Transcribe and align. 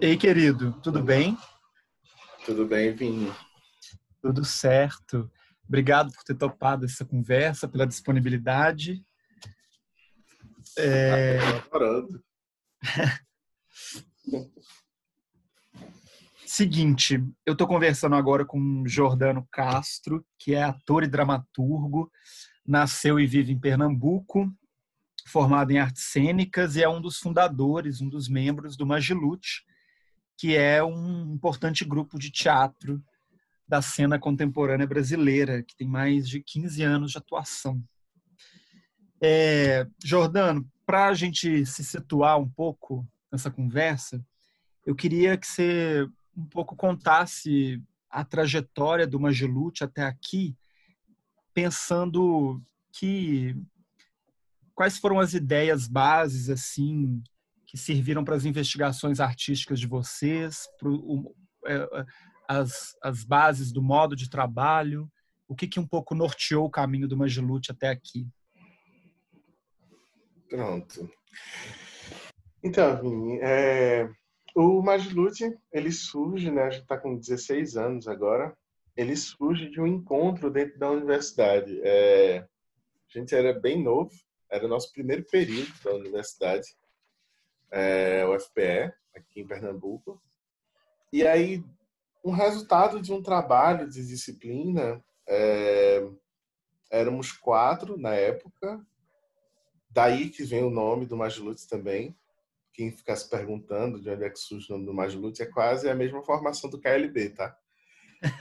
Ei, 0.00 0.16
querido, 0.16 0.72
tudo 0.82 1.02
bem? 1.02 1.36
Tudo 2.46 2.66
bem, 2.66 2.94
Vini? 2.94 3.32
Tudo 4.22 4.44
certo. 4.44 5.30
Obrigado 5.66 6.10
por 6.12 6.24
ter 6.24 6.34
topado 6.34 6.86
essa 6.86 7.04
conversa, 7.04 7.68
pela 7.68 7.86
disponibilidade. 7.86 9.04
É... 10.78 11.38
adorando. 11.38 12.24
Seguinte, 16.46 17.22
eu 17.44 17.52
estou 17.52 17.66
conversando 17.68 18.16
agora 18.16 18.44
com 18.44 18.82
Jordano 18.86 19.46
Castro, 19.52 20.24
que 20.38 20.54
é 20.54 20.62
ator 20.62 21.04
e 21.04 21.06
dramaturgo, 21.06 22.10
nasceu 22.66 23.20
e 23.20 23.26
vive 23.26 23.52
em 23.52 23.60
Pernambuco, 23.60 24.50
formado 25.28 25.70
em 25.70 25.78
artes 25.78 26.04
cênicas 26.04 26.76
e 26.76 26.82
é 26.82 26.88
um 26.88 27.00
dos 27.00 27.18
fundadores, 27.18 28.00
um 28.00 28.08
dos 28.08 28.28
membros 28.28 28.76
do 28.76 28.86
Magilute, 28.86 29.64
que 30.36 30.56
é 30.56 30.82
um 30.82 31.34
importante 31.34 31.84
grupo 31.84 32.18
de 32.18 32.30
teatro 32.30 33.02
da 33.66 33.82
cena 33.82 34.18
contemporânea 34.18 34.86
brasileira, 34.86 35.62
que 35.62 35.76
tem 35.76 35.86
mais 35.86 36.28
de 36.28 36.40
15 36.40 36.82
anos 36.82 37.12
de 37.12 37.18
atuação. 37.18 37.82
É, 39.20 39.86
Jordano, 40.02 40.66
para 40.86 41.08
a 41.08 41.14
gente 41.14 41.66
se 41.66 41.84
situar 41.84 42.38
um 42.38 42.48
pouco 42.48 43.06
nessa 43.30 43.50
conversa, 43.50 44.24
eu 44.86 44.94
queria 44.94 45.36
que 45.36 45.46
você 45.46 46.08
um 46.34 46.46
pouco 46.46 46.74
contasse 46.76 47.82
a 48.08 48.24
trajetória 48.24 49.06
do 49.06 49.20
Magilute 49.20 49.84
até 49.84 50.02
aqui, 50.02 50.56
pensando 51.52 52.62
que 52.92 53.54
quais 54.78 54.96
foram 54.96 55.18
as 55.18 55.34
ideias 55.34 55.88
bases 55.88 56.48
assim 56.48 57.20
que 57.66 57.76
serviram 57.76 58.22
para 58.24 58.36
as 58.36 58.44
investigações 58.44 59.18
artísticas 59.18 59.80
de 59.80 59.88
vocês, 59.88 60.68
para 60.78 60.88
o, 60.88 61.34
é, 61.66 62.06
as, 62.48 62.96
as 63.02 63.24
bases 63.24 63.72
do 63.72 63.82
modo 63.82 64.14
de 64.14 64.30
trabalho, 64.30 65.10
o 65.48 65.56
que, 65.56 65.66
que 65.66 65.80
um 65.80 65.86
pouco 65.86 66.14
norteou 66.14 66.64
o 66.64 66.70
caminho 66.70 67.08
do 67.08 67.16
Magilute 67.16 67.72
até 67.72 67.88
aqui? 67.88 68.28
Pronto. 70.48 71.10
Então, 72.62 73.02
Vini, 73.02 73.40
é, 73.42 74.08
o 74.54 74.80
Magilute, 74.80 75.58
ele 75.72 75.90
surge, 75.90 76.52
né, 76.52 76.62
a 76.62 76.70
gente 76.70 76.82
está 76.82 76.96
com 76.96 77.18
16 77.18 77.76
anos 77.76 78.06
agora, 78.06 78.56
ele 78.96 79.16
surge 79.16 79.70
de 79.70 79.80
um 79.80 79.88
encontro 79.88 80.48
dentro 80.52 80.78
da 80.78 80.88
universidade. 80.88 81.80
É, 81.82 82.38
a 82.38 83.18
gente 83.18 83.34
era 83.34 83.52
bem 83.58 83.82
novo, 83.82 84.12
era 84.50 84.64
o 84.64 84.68
nosso 84.68 84.92
primeiro 84.92 85.24
período 85.24 85.72
da 85.84 85.94
universidade, 85.94 86.76
é, 87.70 88.26
UFPE, 88.26 88.92
aqui 89.14 89.40
em 89.40 89.46
Pernambuco. 89.46 90.20
E 91.12 91.26
aí, 91.26 91.64
um 92.24 92.30
resultado 92.30 93.00
de 93.00 93.12
um 93.12 93.22
trabalho 93.22 93.88
de 93.88 94.06
disciplina, 94.06 95.02
é, 95.26 96.06
éramos 96.90 97.32
quatro 97.32 97.96
na 97.96 98.14
época, 98.14 98.84
daí 99.90 100.30
que 100.30 100.44
vem 100.44 100.62
o 100.62 100.70
nome 100.70 101.06
do 101.06 101.16
Magilutes 101.16 101.66
também. 101.66 102.16
Quem 102.72 102.92
ficar 102.92 103.16
se 103.16 103.28
perguntando 103.28 104.00
de 104.00 104.08
onde 104.08 104.24
é 104.24 104.30
que 104.30 104.38
surge 104.38 104.68
o 104.68 104.72
nome 104.72 104.86
do 104.86 104.94
Magilutes, 104.94 105.40
é 105.40 105.46
quase 105.46 105.88
a 105.88 105.94
mesma 105.94 106.22
formação 106.22 106.70
do 106.70 106.80
KLB, 106.80 107.30
tá? 107.30 107.58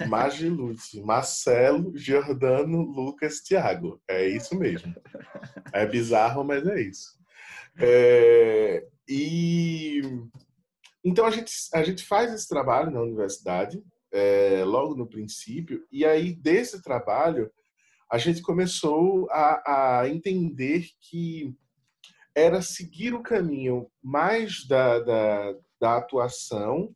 Magilute, 0.08 1.02
Marcelo, 1.02 1.96
Giordano, 1.96 2.82
Lucas, 2.82 3.42
Thiago. 3.42 4.02
É 4.08 4.28
isso 4.28 4.58
mesmo. 4.58 4.94
É 5.72 5.86
bizarro, 5.86 6.44
mas 6.44 6.66
é 6.66 6.82
isso. 6.82 7.18
É, 7.80 8.86
e 9.08 10.02
então 11.06 11.26
a 11.26 11.32
gente, 11.32 11.54
a 11.74 11.84
gente 11.84 12.04
faz 12.04 12.34
esse 12.34 12.48
trabalho 12.48 12.92
na 12.92 13.02
universidade, 13.02 13.82
é, 14.12 14.64
logo 14.66 14.96
no 14.96 15.08
princípio, 15.08 15.86
e 15.92 16.04
aí 16.04 16.34
desse 16.34 16.82
trabalho 16.82 17.52
a 18.10 18.18
gente 18.18 18.42
começou 18.42 19.30
a, 19.30 20.00
a 20.00 20.10
entender 20.10 20.88
que 21.00 21.54
era 22.34 22.62
seguir 22.62 23.14
o 23.14 23.24
caminho 23.24 23.90
mais 24.02 24.66
da, 24.68 25.00
da, 25.00 25.56
da 25.80 25.98
atuação 25.98 26.96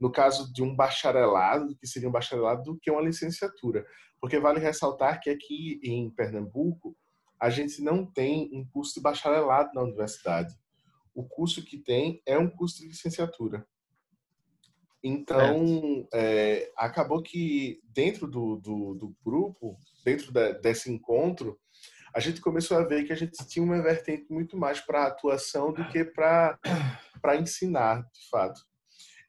no 0.00 0.10
caso 0.10 0.52
de 0.52 0.62
um 0.62 0.74
bacharelado, 0.74 1.76
que 1.76 1.86
seria 1.86 2.08
um 2.08 2.12
bacharelado, 2.12 2.62
do 2.62 2.78
que 2.78 2.90
uma 2.90 3.02
licenciatura. 3.02 3.86
Porque 4.20 4.38
vale 4.38 4.60
ressaltar 4.60 5.20
que 5.20 5.30
aqui 5.30 5.80
em 5.82 6.10
Pernambuco, 6.10 6.96
a 7.40 7.50
gente 7.50 7.82
não 7.82 8.04
tem 8.04 8.50
um 8.52 8.64
curso 8.64 8.94
de 8.94 9.00
bacharelado 9.00 9.70
na 9.74 9.82
universidade. 9.82 10.54
O 11.14 11.24
curso 11.24 11.64
que 11.64 11.78
tem 11.78 12.22
é 12.26 12.38
um 12.38 12.48
curso 12.48 12.78
de 12.80 12.88
licenciatura. 12.88 13.66
Então, 15.02 16.08
é, 16.12 16.72
acabou 16.76 17.22
que 17.22 17.80
dentro 17.84 18.26
do, 18.26 18.56
do, 18.56 18.94
do 18.94 19.16
grupo, 19.24 19.78
dentro 20.04 20.32
da, 20.32 20.50
desse 20.52 20.90
encontro, 20.90 21.58
a 22.12 22.20
gente 22.20 22.40
começou 22.40 22.76
a 22.76 22.84
ver 22.84 23.04
que 23.04 23.12
a 23.12 23.16
gente 23.16 23.36
tinha 23.46 23.64
uma 23.64 23.80
vertente 23.80 24.26
muito 24.32 24.56
mais 24.56 24.80
para 24.80 25.06
atuação 25.06 25.72
do 25.72 25.86
que 25.88 26.04
para 26.04 26.58
ensinar, 27.38 28.02
de 28.12 28.28
fato. 28.28 28.60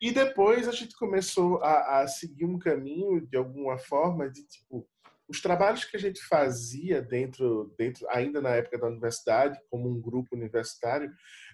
E 0.02 0.12
depois 0.12 0.68
a 0.68 0.72
gente 0.72 0.96
começou 0.96 1.62
a, 1.62 2.02
a, 2.02 2.08
seguir 2.08 2.46
um 2.46 2.58
caminho, 2.58 3.20
de 3.28 3.36
alguma 3.38 3.78
forma, 3.78 4.30
de 4.30 4.46
tipo, 4.48 4.88
os 5.28 5.42
trabalhos 5.42 5.84
que 5.84 5.98
a 5.98 6.00
gente 6.00 6.22
fazia 6.26 7.02
dentro, 7.02 7.74
dentro, 7.78 8.08
ainda 8.10 8.42
na 8.42 8.56
época 8.56 8.78
da 8.78 8.88
universidade, 8.88 9.60
como 9.70 9.90
um 9.90 10.02
grupo 10.02 10.36
universitário, 10.36 11.12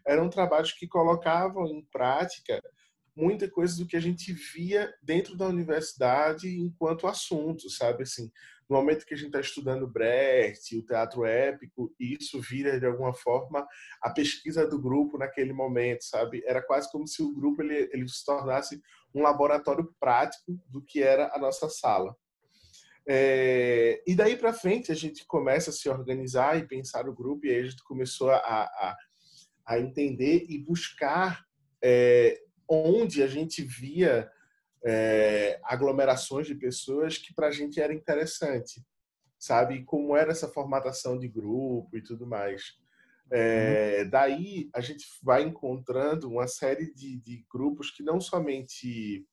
eram 0.08 0.30
trabalhos 0.30 0.72
que 0.72 0.88
colocavam 0.88 1.66
em 1.68 1.84
prática 1.92 2.62
muita 3.16 3.50
coisa 3.50 3.78
do 3.78 3.88
que 3.88 3.96
a 3.96 4.00
gente 4.00 4.34
via 4.34 4.94
dentro 5.02 5.36
da 5.38 5.48
universidade 5.48 6.50
enquanto 6.50 7.08
assunto, 7.08 7.70
sabe? 7.70 8.04
Assim, 8.04 8.30
no 8.70 8.78
momento 8.78 9.06
que 9.06 9.14
a 9.14 9.18
gente 9.18 9.28
está 9.28 9.40
estudando 9.40 9.88
Brecht, 9.88 10.76
o 10.78 10.86
teatro 10.86 11.24
épico, 11.26 11.94
isso 12.00 12.42
vira 12.42 12.80
de 12.80 12.86
alguma 12.86 13.14
forma 13.14 13.66
a 14.02 14.10
pesquisa 14.10 14.68
do 14.68 14.82
grupo 14.82 15.18
naquele 15.18 15.54
momento, 15.54 16.04
sabe? 16.04 16.44
Era 16.46 16.62
quase 16.62 16.92
como 16.92 17.08
se 17.08 17.22
o 17.22 17.34
grupo 17.34 17.62
ele, 17.62 17.90
ele 17.94 18.08
se 18.08 18.26
tornasse 18.26 18.82
um 19.14 19.22
laboratório 19.22 19.94
prático 20.00 20.60
do 20.68 20.82
que 20.82 21.02
era 21.02 21.32
a 21.34 21.40
nossa 21.40 21.70
sala. 21.70 22.16
É, 23.08 24.02
e 24.08 24.16
daí 24.16 24.36
para 24.36 24.52
frente 24.52 24.92
a 24.92 24.96
gente 24.96 25.28
começa 25.28 25.70
a 25.70 25.74
se 25.74 25.88
organizar 25.88 26.58
e 26.58 26.68
pensar 26.68 27.08
o 27.08 27.14
grupo 27.14 27.46
e 27.46 27.52
aí 27.52 27.60
a 27.60 27.66
gente 27.66 27.84
começou 27.84 28.32
a, 28.32 28.38
a, 28.38 28.98
a 29.64 29.80
entender 29.80 30.48
e 30.50 30.58
buscar 30.58 31.46
é, 31.84 32.42
onde 32.68 33.22
a 33.22 33.28
gente 33.28 33.62
via 33.62 34.28
é, 34.86 35.60
aglomerações 35.64 36.46
de 36.46 36.56
pessoas 36.56 37.18
que 37.18 37.34
para 37.34 37.48
a 37.48 37.52
gente 37.52 37.82
era 37.82 37.94
interessante, 37.94 38.82
sabe? 39.40 39.84
Como 39.84 40.16
era 40.16 40.32
essa 40.32 40.48
formatação 40.48 41.18
de 41.18 41.28
grupo 41.28 41.98
e 41.98 42.02
tudo 42.02 42.28
mais. 42.28 42.76
É, 43.32 44.02
uhum. 44.04 44.10
Daí 44.12 44.70
a 44.74 44.82
gente 44.82 45.06
vai 45.24 45.42
encontrando 45.42 46.30
uma 46.30 46.48
série 46.48 46.94
de, 46.94 47.20
de 47.20 47.44
grupos 47.52 47.90
que 47.90 48.04
não 48.04 48.22
somente 48.22 49.26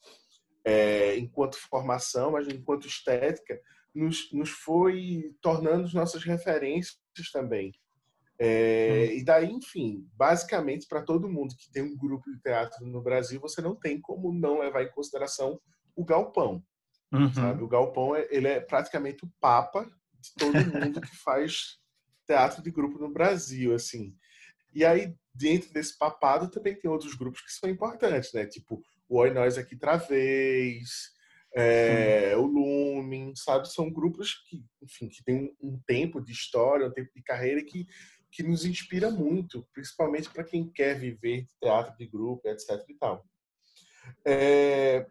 é, 0.64 1.16
enquanto 1.18 1.58
formação, 1.58 2.32
mas 2.32 2.48
enquanto 2.48 2.86
estética, 2.86 3.60
nos, 3.94 4.32
nos 4.32 4.48
foi 4.48 5.34
tornando 5.42 5.92
nossas 5.92 6.24
referências 6.24 6.96
também. 7.30 7.72
É, 8.38 9.08
hum. 9.10 9.16
E 9.18 9.24
daí, 9.24 9.50
enfim, 9.50 10.06
basicamente, 10.14 10.86
para 10.86 11.02
todo 11.02 11.28
mundo 11.28 11.54
que 11.56 11.70
tem 11.70 11.82
um 11.82 11.96
grupo 11.96 12.30
de 12.30 12.40
teatro 12.40 12.86
no 12.86 13.02
Brasil, 13.02 13.40
você 13.40 13.60
não 13.60 13.74
tem 13.74 14.00
como 14.00 14.32
não 14.32 14.60
levar 14.60 14.82
em 14.82 14.90
consideração 14.90 15.60
o 15.94 16.04
galpão. 16.04 16.64
Uhum. 17.12 17.32
Sabe? 17.32 17.62
O 17.62 17.68
galpão 17.68 18.16
é, 18.16 18.26
ele 18.30 18.48
é 18.48 18.60
praticamente 18.60 19.24
o 19.24 19.32
papa 19.40 19.84
de 20.18 20.32
todo 20.38 20.54
mundo 20.54 21.00
que 21.00 21.16
faz 21.18 21.78
teatro 22.26 22.62
de 22.62 22.70
grupo 22.70 22.98
no 22.98 23.12
Brasil, 23.12 23.74
assim. 23.74 24.16
E 24.74 24.84
aí, 24.84 25.14
dentro 25.34 25.72
desse 25.72 25.96
papado, 25.98 26.50
também 26.50 26.74
tem 26.74 26.90
outros 26.90 27.14
grupos 27.14 27.42
que 27.42 27.52
são 27.52 27.68
importantes, 27.68 28.32
né? 28.32 28.46
Tipo, 28.46 28.82
o 29.08 29.18
Oi 29.18 29.30
Nós 29.30 29.58
Aqui 29.58 29.76
Travês, 29.76 31.12
é, 31.54 32.34
o 32.36 32.46
Lumen, 32.46 33.34
sabe? 33.36 33.70
São 33.70 33.90
grupos 33.90 34.34
que, 34.48 34.64
enfim, 34.80 35.08
que 35.08 35.22
têm 35.22 35.54
um 35.60 35.78
tempo 35.86 36.20
de 36.20 36.32
história, 36.32 36.86
um 36.86 36.92
tempo 36.92 37.10
de 37.14 37.22
carreira 37.22 37.62
que 37.62 37.86
que 38.32 38.42
nos 38.42 38.64
inspira 38.64 39.10
muito, 39.10 39.68
principalmente 39.74 40.30
para 40.30 40.42
quem 40.42 40.68
quer 40.72 40.98
viver 40.98 41.46
teatro 41.60 41.96
de 41.98 42.06
grupo, 42.06 42.48
etc. 42.48 42.82
e 42.88 42.94
tal. 42.94 43.24
É, 44.24 45.06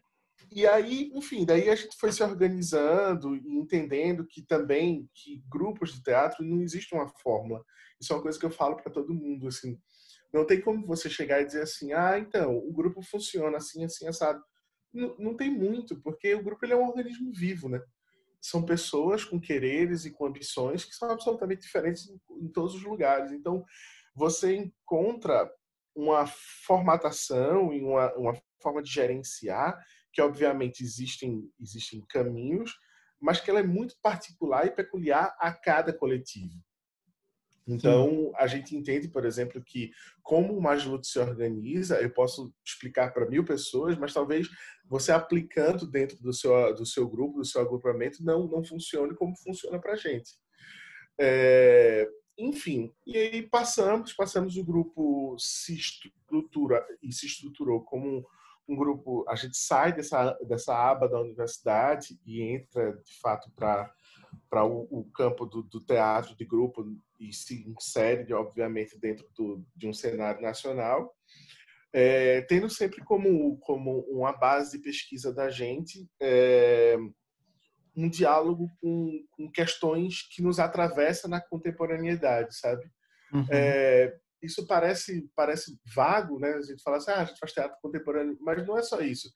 e 0.51 0.67
aí, 0.67 1.11
enfim, 1.13 1.45
daí 1.45 1.69
a 1.69 1.75
gente 1.75 1.95
foi 1.97 2.11
se 2.11 2.23
organizando 2.23 3.35
e 3.35 3.57
entendendo 3.57 4.25
que 4.25 4.41
também 4.41 5.07
que 5.13 5.41
grupos 5.47 5.93
de 5.93 6.03
teatro 6.03 6.43
não 6.43 6.61
existe 6.61 6.93
uma 6.93 7.07
fórmula. 7.07 7.63
Isso 8.01 8.11
é 8.11 8.15
uma 8.15 8.21
coisa 8.23 8.39
que 8.39 8.45
eu 8.45 8.51
falo 8.51 8.75
para 8.75 8.91
todo 8.91 9.13
mundo, 9.13 9.47
assim. 9.47 9.79
Não 10.33 10.45
tem 10.45 10.59
como 10.59 10.85
você 10.85 11.09
chegar 11.09 11.41
e 11.41 11.45
dizer 11.45 11.61
assim, 11.61 11.93
ah, 11.93 12.17
então, 12.17 12.57
o 12.57 12.73
grupo 12.73 13.01
funciona 13.01 13.57
assim, 13.57 13.83
assim, 13.85 14.07
assado. 14.07 14.43
Não, 14.91 15.15
não 15.17 15.37
tem 15.37 15.49
muito, 15.49 16.01
porque 16.01 16.33
o 16.33 16.43
grupo 16.43 16.65
ele 16.65 16.73
é 16.73 16.77
um 16.77 16.87
organismo 16.87 17.31
vivo, 17.31 17.69
né? 17.69 17.81
São 18.41 18.65
pessoas 18.65 19.23
com 19.23 19.39
quereres 19.39 20.03
e 20.03 20.11
com 20.11 20.25
ambições 20.25 20.83
que 20.83 20.95
são 20.95 21.11
absolutamente 21.11 21.61
diferentes 21.61 22.09
em, 22.09 22.47
todos 22.49 22.73
os 22.73 22.83
lugares. 22.83 23.31
Então, 23.31 23.63
você 24.15 24.55
encontra 24.55 25.49
uma 25.95 26.25
formatação 26.25 27.71
e 27.71 27.81
uma, 27.81 28.11
uma 28.15 28.33
forma 28.61 28.81
de 28.81 28.91
gerenciar 28.91 29.79
que 30.11 30.21
obviamente 30.21 30.83
existem 30.83 31.49
existem 31.59 32.03
caminhos, 32.09 32.73
mas 33.19 33.39
que 33.39 33.49
ela 33.49 33.59
é 33.59 33.63
muito 33.63 33.95
particular 34.01 34.65
e 34.65 34.71
peculiar 34.71 35.35
a 35.39 35.53
cada 35.53 35.93
coletivo. 35.93 36.53
Então, 37.67 38.09
Sim. 38.09 38.31
a 38.35 38.47
gente 38.47 38.75
entende, 38.75 39.07
por 39.07 39.25
exemplo, 39.25 39.61
que 39.63 39.91
como 40.23 40.57
o 40.57 40.61
Majlut 40.61 41.05
se 41.07 41.19
organiza, 41.19 42.01
eu 42.01 42.09
posso 42.09 42.53
explicar 42.65 43.13
para 43.13 43.29
mil 43.29 43.45
pessoas, 43.45 43.97
mas 43.97 44.13
talvez 44.13 44.49
você 44.85 45.11
aplicando 45.11 45.85
dentro 45.87 46.17
do 46.21 46.33
seu, 46.33 46.73
do 46.73 46.85
seu 46.85 47.07
grupo, 47.07 47.39
do 47.39 47.45
seu 47.45 47.61
agrupamento, 47.61 48.23
não, 48.23 48.47
não 48.47 48.63
funcione 48.63 49.15
como 49.15 49.37
funciona 49.37 49.79
para 49.79 49.93
a 49.93 49.97
gente. 49.97 50.31
É, 51.19 52.09
enfim, 52.37 52.91
e 53.05 53.15
aí 53.15 53.43
passamos, 53.43 54.13
passamos 54.13 54.57
o 54.57 54.65
grupo 54.65 55.35
se 55.37 55.75
estrutura 55.75 56.85
e 57.01 57.13
se 57.13 57.27
estruturou 57.27 57.81
como 57.81 58.25
um 58.67 58.75
grupo, 58.75 59.25
a 59.27 59.35
gente 59.35 59.57
sai 59.57 59.93
dessa, 59.93 60.33
dessa 60.47 60.73
aba 60.73 61.07
da 61.07 61.19
universidade 61.19 62.19
e 62.25 62.41
entra, 62.41 62.93
de 63.03 63.19
fato, 63.19 63.51
para 63.55 63.93
para 64.49 64.65
o, 64.65 64.87
o, 64.89 65.03
campo 65.13 65.45
do, 65.45 65.61
do, 65.63 65.81
teatro 65.81 66.35
de 66.35 66.45
grupo 66.45 66.85
e 67.21 67.31
se 67.31 67.63
insere, 67.69 68.33
obviamente, 68.33 68.99
dentro 68.99 69.27
do, 69.37 69.63
de 69.75 69.87
um 69.87 69.93
cenário 69.93 70.41
nacional, 70.41 71.15
é, 71.93 72.41
tendo 72.41 72.69
sempre 72.69 73.03
como, 73.03 73.57
como 73.59 73.99
uma 74.09 74.33
base 74.33 74.77
de 74.77 74.83
pesquisa 74.83 75.31
da 75.31 75.49
gente 75.49 76.09
é, 76.19 76.97
um 77.95 78.09
diálogo 78.09 78.67
com, 78.79 79.23
com, 79.31 79.51
questões 79.51 80.27
que 80.33 80.41
nos 80.41 80.59
atravessa 80.59 81.27
na 81.27 81.39
contemporaneidade, 81.39 82.57
sabe? 82.57 82.89
Uhum. 83.33 83.45
É, 83.51 84.17
isso 84.41 84.65
parece 84.65 85.29
parece 85.35 85.77
vago, 85.93 86.39
né? 86.39 86.53
A 86.53 86.61
gente 86.61 86.81
fala 86.81 86.97
assim, 86.97 87.11
ah, 87.11 87.21
a 87.21 87.25
gente 87.25 87.39
faz 87.39 87.51
teatro 87.53 87.77
contemporâneo, 87.81 88.37
mas 88.41 88.65
não 88.65 88.77
é 88.77 88.81
só 88.81 88.99
isso. 89.01 89.31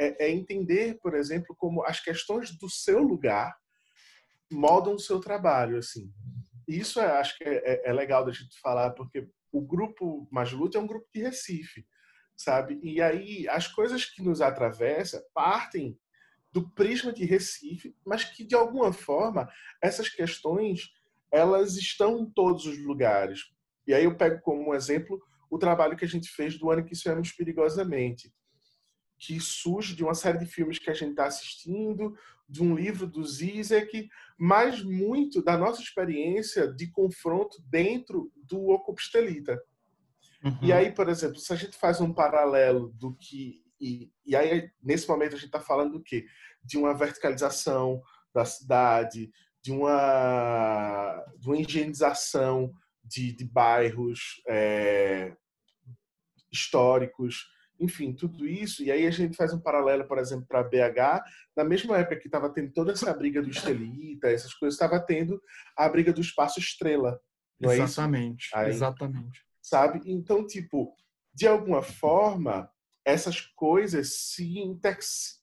É, 0.00 0.26
é 0.26 0.30
entender, 0.30 0.98
por 1.00 1.14
exemplo, 1.14 1.54
como 1.56 1.84
as 1.84 2.00
questões 2.00 2.56
do 2.58 2.68
seu 2.68 3.00
lugar 3.00 3.54
moldam 4.50 4.94
o 4.94 4.98
seu 4.98 5.20
trabalho, 5.20 5.78
assim. 5.78 6.10
Isso 6.68 7.00
é, 7.00 7.18
acho 7.18 7.38
que 7.38 7.44
é, 7.44 7.56
é, 7.64 7.88
é 7.88 7.92
legal 7.92 8.24
da 8.24 8.30
gente 8.30 8.60
falar, 8.60 8.90
porque 8.90 9.26
o 9.50 9.62
grupo 9.62 10.28
Mais 10.30 10.52
Luta 10.52 10.76
é 10.76 10.80
um 10.80 10.86
grupo 10.86 11.06
de 11.14 11.22
Recife, 11.22 11.86
sabe? 12.36 12.78
E 12.82 13.00
aí 13.00 13.48
as 13.48 13.66
coisas 13.66 14.04
que 14.04 14.22
nos 14.22 14.42
atravessam 14.42 15.22
partem 15.32 15.98
do 16.52 16.68
prisma 16.70 17.10
de 17.10 17.24
Recife, 17.24 17.96
mas 18.04 18.22
que 18.22 18.44
de 18.44 18.54
alguma 18.54 18.92
forma 18.92 19.48
essas 19.82 20.10
questões 20.10 20.90
elas 21.32 21.76
estão 21.76 22.18
em 22.18 22.30
todos 22.30 22.66
os 22.66 22.78
lugares. 22.78 23.50
E 23.86 23.94
aí 23.94 24.04
eu 24.04 24.16
pego 24.16 24.40
como 24.42 24.70
um 24.70 24.74
exemplo 24.74 25.18
o 25.50 25.58
trabalho 25.58 25.96
que 25.96 26.04
a 26.04 26.08
gente 26.08 26.28
fez 26.28 26.58
do 26.58 26.70
ano 26.70 26.84
que 26.84 26.94
Suemos 26.94 27.32
Perigosamente, 27.32 28.30
que 29.18 29.40
surge 29.40 29.94
de 29.94 30.04
uma 30.04 30.14
série 30.14 30.38
de 30.38 30.46
filmes 30.46 30.78
que 30.78 30.90
a 30.90 30.94
gente 30.94 31.10
está 31.10 31.26
assistindo, 31.26 32.16
de 32.48 32.62
um 32.62 32.74
livro 32.74 33.06
do 33.06 33.24
Zizek, 33.26 34.08
mas 34.38 34.82
muito 34.82 35.42
da 35.42 35.58
nossa 35.58 35.82
experiência 35.82 36.72
de 36.72 36.90
confronto 36.90 37.60
dentro 37.68 38.32
do 38.36 38.68
Ocupstelita. 38.68 39.60
Uhum. 40.42 40.58
E 40.62 40.72
aí, 40.72 40.92
por 40.92 41.08
exemplo, 41.08 41.38
se 41.38 41.52
a 41.52 41.56
gente 41.56 41.76
faz 41.76 42.00
um 42.00 42.12
paralelo 42.12 42.90
do 42.94 43.14
que. 43.14 43.62
E, 43.80 44.10
e 44.24 44.34
aí, 44.34 44.70
nesse 44.82 45.08
momento, 45.08 45.34
a 45.34 45.36
gente 45.36 45.46
está 45.46 45.60
falando 45.60 45.92
do 45.92 46.02
quê? 46.02 46.26
De 46.64 46.78
uma 46.78 46.94
verticalização 46.94 48.00
da 48.32 48.44
cidade, 48.44 49.30
de 49.62 49.72
uma, 49.72 51.24
de 51.38 51.48
uma 51.48 51.58
higienização 51.58 52.72
de, 53.04 53.32
de 53.32 53.44
bairros 53.44 54.42
é, 54.48 55.36
históricos, 56.52 57.48
enfim, 57.78 58.12
tudo 58.12 58.46
isso. 58.46 58.82
E 58.82 58.90
aí 58.90 59.06
a 59.06 59.10
gente 59.10 59.36
faz 59.36 59.52
um 59.52 59.60
paralelo, 59.60 60.06
por 60.06 60.18
exemplo, 60.18 60.46
para 60.46 60.62
BH, 60.62 61.22
na 61.56 61.64
mesma 61.64 61.98
época 61.98 62.16
que 62.16 62.28
estava 62.28 62.50
tendo 62.50 62.72
toda 62.72 62.92
essa 62.92 63.12
briga 63.14 63.40
do 63.40 63.48
Estelita, 63.48 64.28
essas 64.28 64.54
coisas, 64.54 64.74
estava 64.74 64.98
tendo 65.00 65.40
a 65.76 65.88
briga 65.88 66.12
do 66.12 66.20
espaço 66.20 66.58
Estrela. 66.58 67.20
Não 67.60 67.72
exatamente, 67.72 68.50
é 68.54 68.58
aí, 68.58 68.70
exatamente. 68.70 69.44
Sabe? 69.62 70.00
Então, 70.04 70.46
tipo, 70.46 70.94
de 71.34 71.46
alguma 71.46 71.82
forma, 71.82 72.70
essas 73.04 73.40
coisas 73.40 74.14
se, 74.14 74.54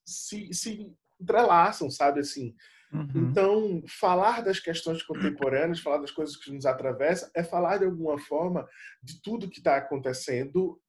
se, 0.05 0.53
se 0.53 0.93
entrelaçam, 1.19 1.89
sabe? 1.89 2.19
Assim, 2.21 2.55
Uhum. 2.95 3.29
Então, 3.29 3.83
falar 3.87 4.41
das 4.41 4.59
questões 4.59 5.03
contemporâneas, 5.03 5.81
falar 5.81 5.97
das 5.97 6.11
coisas 6.11 6.37
que 6.37 6.51
nos 6.51 6.65
atravessam, 6.65 7.29
é 7.35 7.43
falar 7.43 7.77
de 7.77 7.85
alguma 7.85 8.17
forma 8.17 8.67
de 9.03 9.21
tudo 9.21 9.49
que 9.49 9.57
está 9.57 9.77
acontecendo 9.77 10.79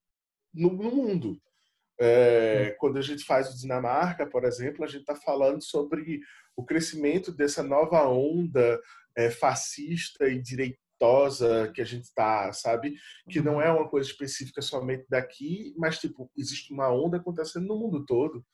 no, 0.57 0.73
no 0.73 0.91
mundo. 0.91 1.41
É, 1.99 2.77
quando 2.79 2.99
a 2.99 3.03
gente 3.03 3.25
faz 3.25 3.49
o 3.49 3.59
Dinamarca, 3.59 4.27
por 4.27 4.45
exemplo, 4.45 4.85
a 4.85 4.87
gente 4.87 5.01
está 5.01 5.15
falando 5.15 5.63
sobre 5.63 6.21
o 6.55 6.65
crescimento 6.65 7.33
dessa 7.33 7.63
nova 7.63 8.07
onda 8.09 8.81
é, 9.17 9.31
fascista 9.31 10.29
e 10.29 10.41
direitosa 10.41 11.71
que 11.75 11.81
a 11.81 11.85
gente 11.85 12.05
está, 12.05 12.53
sabe? 12.53 12.97
Que 13.29 13.41
não 13.41 13.61
é 13.61 13.71
uma 13.71 13.89
coisa 13.89 14.09
específica 14.09 14.61
somente 14.61 15.07
daqui, 15.09 15.75
mas 15.77 15.99
tipo 15.99 16.31
existe 16.37 16.73
uma 16.73 16.91
onda 16.91 17.17
acontecendo 17.19 17.67
no 17.67 17.79
mundo 17.79 18.05
todo. 18.05 18.45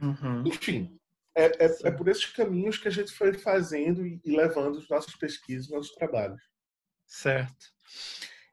Uhum. 0.00 0.46
Enfim, 0.46 0.98
é, 1.34 1.46
é, 1.64 1.76
é, 1.84 1.90
por 1.90 2.08
esses 2.08 2.26
caminhos 2.26 2.78
que 2.78 2.88
a 2.88 2.90
gente 2.90 3.12
foi 3.12 3.32
fazendo 3.34 4.06
e, 4.06 4.20
e 4.24 4.36
levando 4.36 4.78
as 4.78 4.88
nossas 4.88 5.14
pesquisas, 5.16 5.70
nossos 5.70 5.94
trabalhos. 5.94 6.42
Certo. 7.06 7.66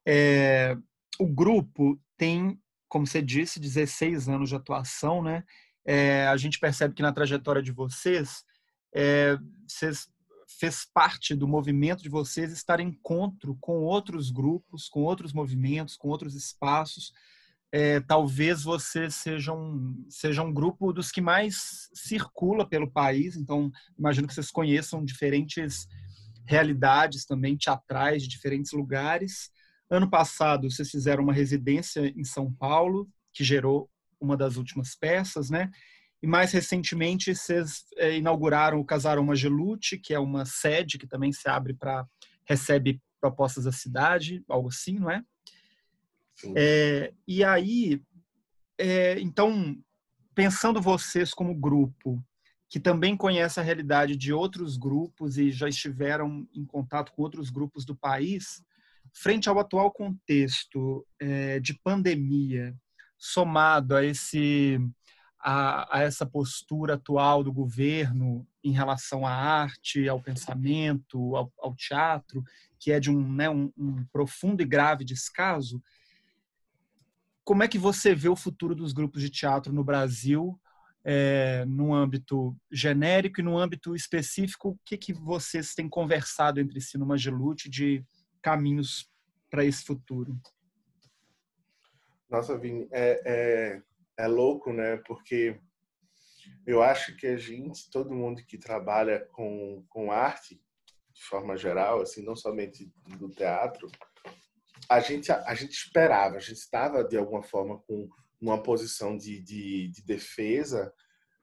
É, 0.05 0.75
o 1.19 1.27
grupo 1.27 1.99
tem 2.17 2.59
como 2.87 3.05
você 3.05 3.21
disse, 3.21 3.59
16 3.59 4.29
anos 4.29 4.49
de 4.49 4.55
atuação, 4.55 5.21
né? 5.21 5.43
É, 5.85 6.27
a 6.27 6.35
gente 6.37 6.59
percebe 6.59 6.93
que 6.93 7.01
na 7.01 7.13
trajetória 7.13 7.61
de 7.61 7.71
vocês, 7.71 8.43
é, 8.93 9.37
vocês 9.67 10.09
fez 10.59 10.85
parte 10.93 11.35
do 11.35 11.47
movimento 11.47 12.01
de 12.01 12.09
vocês 12.09 12.51
estar 12.51 12.79
em 12.79 12.87
encontro 12.87 13.57
com 13.59 13.83
outros 13.83 14.31
grupos, 14.31 14.87
com 14.87 15.01
outros 15.01 15.33
movimentos, 15.33 15.97
com 15.97 16.07
outros 16.07 16.35
espaços. 16.35 17.11
É, 17.71 17.99
talvez 17.99 18.63
vocês 18.63 19.15
sejam 19.15 19.93
seja 20.09 20.41
um 20.41 20.53
grupo 20.53 20.93
dos 20.93 21.11
que 21.11 21.19
mais 21.19 21.89
circula 21.93 22.67
pelo 22.67 22.89
país, 22.89 23.35
então 23.35 23.69
imagino 23.99 24.25
que 24.25 24.33
vocês 24.33 24.49
conheçam 24.49 25.03
diferentes 25.03 25.85
realidades 26.45 27.25
também 27.25 27.57
teatrais 27.57 28.23
de 28.23 28.29
diferentes 28.29 28.71
lugares. 28.71 29.51
Ano 29.89 30.09
passado, 30.09 30.69
vocês 30.69 30.89
fizeram 30.89 31.23
uma 31.23 31.33
residência 31.33 32.07
em 32.15 32.23
São 32.23 32.51
Paulo, 32.51 33.09
que 33.33 33.43
gerou 33.43 33.89
uma 34.19 34.35
das 34.35 34.57
últimas 34.57 34.95
peças, 34.95 35.49
né? 35.49 35.71
E 36.21 36.27
mais 36.27 36.51
recentemente, 36.51 37.33
vocês 37.33 37.85
é, 37.95 38.17
inauguraram 38.17 38.79
o 38.79 38.85
Casarão 38.85 39.23
Magelute, 39.23 39.97
que 39.97 40.13
é 40.13 40.19
uma 40.19 40.45
sede 40.45 40.97
que 40.97 41.07
também 41.07 41.31
se 41.31 41.47
abre 41.47 41.73
para 41.73 42.05
recebe 42.45 43.01
propostas 43.19 43.65
da 43.65 43.71
cidade, 43.71 44.43
algo 44.47 44.69
assim, 44.69 44.99
não 44.99 45.11
é? 45.11 45.23
é 46.55 47.13
e 47.27 47.43
aí, 47.43 48.01
é, 48.77 49.19
então, 49.19 49.77
pensando 50.33 50.81
vocês 50.81 51.33
como 51.33 51.53
grupo, 51.53 52.23
que 52.69 52.79
também 52.79 53.15
conhece 53.15 53.59
a 53.59 53.63
realidade 53.63 54.15
de 54.15 54.33
outros 54.33 54.77
grupos 54.77 55.37
e 55.37 55.51
já 55.51 55.69
estiveram 55.69 56.47
em 56.53 56.65
contato 56.65 57.11
com 57.13 57.21
outros 57.21 57.49
grupos 57.49 57.85
do 57.85 57.95
país, 57.95 58.63
frente 59.13 59.49
ao 59.49 59.59
atual 59.59 59.91
contexto 59.91 61.05
é, 61.19 61.59
de 61.59 61.73
pandemia, 61.83 62.75
somado 63.17 63.95
a 63.95 64.03
esse 64.03 64.79
a, 65.39 65.97
a, 65.97 66.01
essa 66.01 66.25
postura 66.25 66.95
atual 66.95 67.43
do 67.43 67.53
governo 67.53 68.45
em 68.63 68.71
relação 68.71 69.25
à 69.25 69.31
arte, 69.31 70.07
ao 70.09 70.21
pensamento, 70.21 71.35
ao, 71.35 71.51
ao 71.59 71.75
teatro, 71.75 72.43
que 72.79 72.91
é 72.91 72.99
de 72.99 73.09
um, 73.09 73.31
né, 73.31 73.49
um, 73.49 73.71
um, 73.77 74.03
profundo 74.11 74.61
e 74.61 74.65
grave 74.65 75.05
descaso, 75.05 75.81
como 77.47 77.63
é 77.63 77.67
que 77.67 77.77
você 77.77 78.13
vê 78.13 78.27
o 78.27 78.35
futuro 78.35 78.75
dos 78.75 78.91
grupos 78.91 79.21
de 79.21 79.29
teatro 79.29 79.71
no 79.71 79.81
Brasil, 79.81 80.59
é, 81.01 81.63
no 81.65 81.93
âmbito 81.93 82.53
genérico 82.69 83.39
e 83.39 83.43
no 83.43 83.57
âmbito 83.57 83.95
específico? 83.95 84.71
O 84.71 84.79
que, 84.83 84.97
que 84.97 85.13
vocês 85.13 85.73
têm 85.73 85.87
conversado 85.87 86.59
entre 86.59 86.81
si 86.81 86.97
no 86.97 87.05
Magilute 87.05 87.69
de 87.69 88.03
caminhos 88.41 89.11
para 89.49 89.65
esse 89.65 89.83
futuro? 89.83 90.39
Nossa, 92.29 92.57
Vini, 92.57 92.87
é, 92.91 93.21
é, 93.25 93.81
é 94.17 94.27
louco, 94.27 94.73
né? 94.73 94.97
Porque 95.07 95.59
eu 96.65 96.81
acho 96.81 97.15
que 97.15 97.27
a 97.27 97.37
gente, 97.37 97.89
todo 97.89 98.13
mundo 98.13 98.43
que 98.45 98.57
trabalha 98.57 99.25
com, 99.31 99.85
com 99.89 100.11
arte, 100.11 100.61
de 101.13 101.23
forma 101.23 101.57
geral, 101.57 102.01
assim, 102.01 102.23
não 102.23 102.35
somente 102.35 102.91
do 103.17 103.29
teatro, 103.29 103.89
a 104.89 104.99
gente, 104.99 105.31
a, 105.31 105.43
a 105.45 105.55
gente 105.55 105.71
esperava, 105.71 106.35
a 106.37 106.39
gente 106.39 106.57
estava 106.57 107.03
de 107.03 107.17
alguma 107.17 107.41
forma 107.41 107.79
com 107.79 108.07
uma 108.39 108.61
posição 108.61 109.17
de, 109.17 109.41
de, 109.41 109.87
de 109.89 110.03
defesa, 110.05 110.93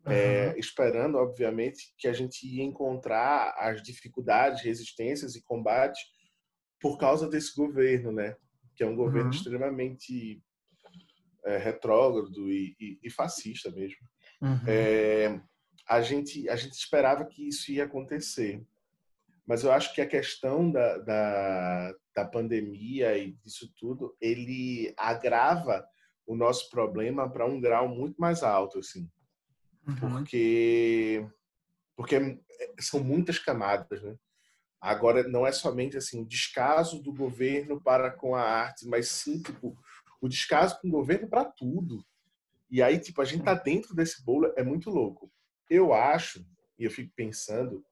uhum. 0.07 0.13
é, 0.13 0.59
esperando, 0.59 1.17
obviamente, 1.17 1.95
que 1.99 2.07
a 2.07 2.13
gente 2.13 2.47
ia 2.47 2.63
encontrar 2.63 3.55
as 3.59 3.83
dificuldades, 3.83 4.63
resistências 4.63 5.35
e 5.35 5.43
combates 5.43 6.01
por 6.85 6.99
causa 6.99 7.27
desse 7.27 7.57
governo, 7.57 8.13
né? 8.13 8.37
Que 8.77 8.85
é 8.85 8.87
um 8.87 8.95
governo 8.95 9.31
uhum. 9.31 9.35
extremamente 9.35 10.45
é, 11.43 11.57
retrógrado 11.57 12.53
e, 12.53 12.77
e, 12.79 12.99
e, 13.03 13.09
fascista 13.09 13.71
mesmo. 13.71 14.07
Uhum. 14.43 14.61
É, 14.67 15.41
a 15.89 16.03
gente 16.03 16.47
a 16.47 16.57
gente 16.57 16.75
esperava 16.75 17.25
que 17.25 17.49
isso 17.49 17.73
ia 17.73 17.85
acontecer, 17.85 18.63
mas 19.47 19.65
eu 19.65 19.73
acho 19.73 19.95
que 19.95 20.03
a 20.03 20.07
questão 20.07 20.71
da, 20.71 20.99
da, 20.99 21.95
da 22.15 22.25
pandemia 22.27 23.17
e 23.17 23.33
disso 23.33 23.73
tudo 23.79 24.15
ele 24.21 24.93
agrava 24.99 25.89
o 26.27 26.37
nosso 26.37 26.69
problema 26.69 27.31
para 27.31 27.47
um 27.47 27.63
grau 27.63 27.89
muito 27.89 28.21
mais 28.21 28.43
alto, 28.43 28.81
assim, 28.81 29.11
uhum. 29.89 29.97
porque 30.11 31.27
porque 31.97 32.39
são 32.79 33.03
muitas 33.03 33.39
camadas, 33.39 34.03
né? 34.03 34.15
Agora 34.85 35.27
não 35.27 35.47
é 35.47 35.51
somente 35.51 35.97
assim 35.97 36.21
o 36.21 36.27
descaso 36.27 37.03
do 37.03 37.11
governo 37.11 37.81
para 37.81 38.11
com 38.11 38.35
a 38.35 38.43
arte, 38.43 38.87
mas 38.87 39.09
sim 39.09 39.41
tipo 39.41 39.75
o 40.21 40.29
descaso 40.29 40.79
com 40.79 40.89
o 40.89 40.91
governo 40.91 41.27
para 41.27 41.43
tudo. 41.43 42.05
E 42.71 42.83
aí 42.83 42.99
tipo 42.99 43.23
a 43.23 43.25
gente 43.25 43.43
tá 43.43 43.55
dentro 43.55 43.95
desse 43.95 44.23
bolo 44.23 44.53
é 44.57 44.63
muito 44.63 44.91
louco. 44.91 45.33
Eu 45.71 45.95
acho 45.95 46.47
e 46.79 46.85
eu 46.85 46.91
fico 46.91 47.11
pensando 47.17 47.83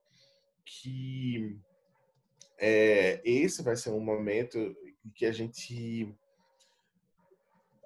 que 0.67 1.59
é, 2.59 3.23
esse 3.25 3.63
vai 3.63 3.75
ser 3.75 3.89
um 3.89 4.01
momento 4.01 4.59
em 4.59 5.11
que 5.15 5.25
a 5.25 5.33
gente 5.33 6.15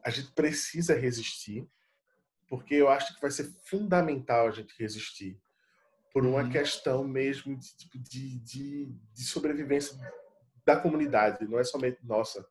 a 0.02 0.10
gente 0.10 0.32
precisa 0.32 0.98
resistir, 0.98 1.64
porque 2.48 2.74
eu 2.74 2.88
acho 2.88 3.14
que 3.14 3.20
vai 3.20 3.30
ser 3.30 3.44
fundamental 3.66 4.48
a 4.48 4.50
gente 4.50 4.74
resistir 4.76 5.40
por 6.16 6.24
uma 6.24 6.44
uhum. 6.44 6.48
questão 6.48 7.04
mesmo 7.04 7.54
de, 7.54 7.76
tipo, 7.76 7.98
de, 7.98 8.38
de, 8.38 8.86
de, 9.12 9.22
sobrevivência 9.22 9.98
da 10.64 10.74
comunidade, 10.74 11.46
não 11.46 11.58
é 11.58 11.62
somente 11.62 11.98
nossa, 12.02 12.42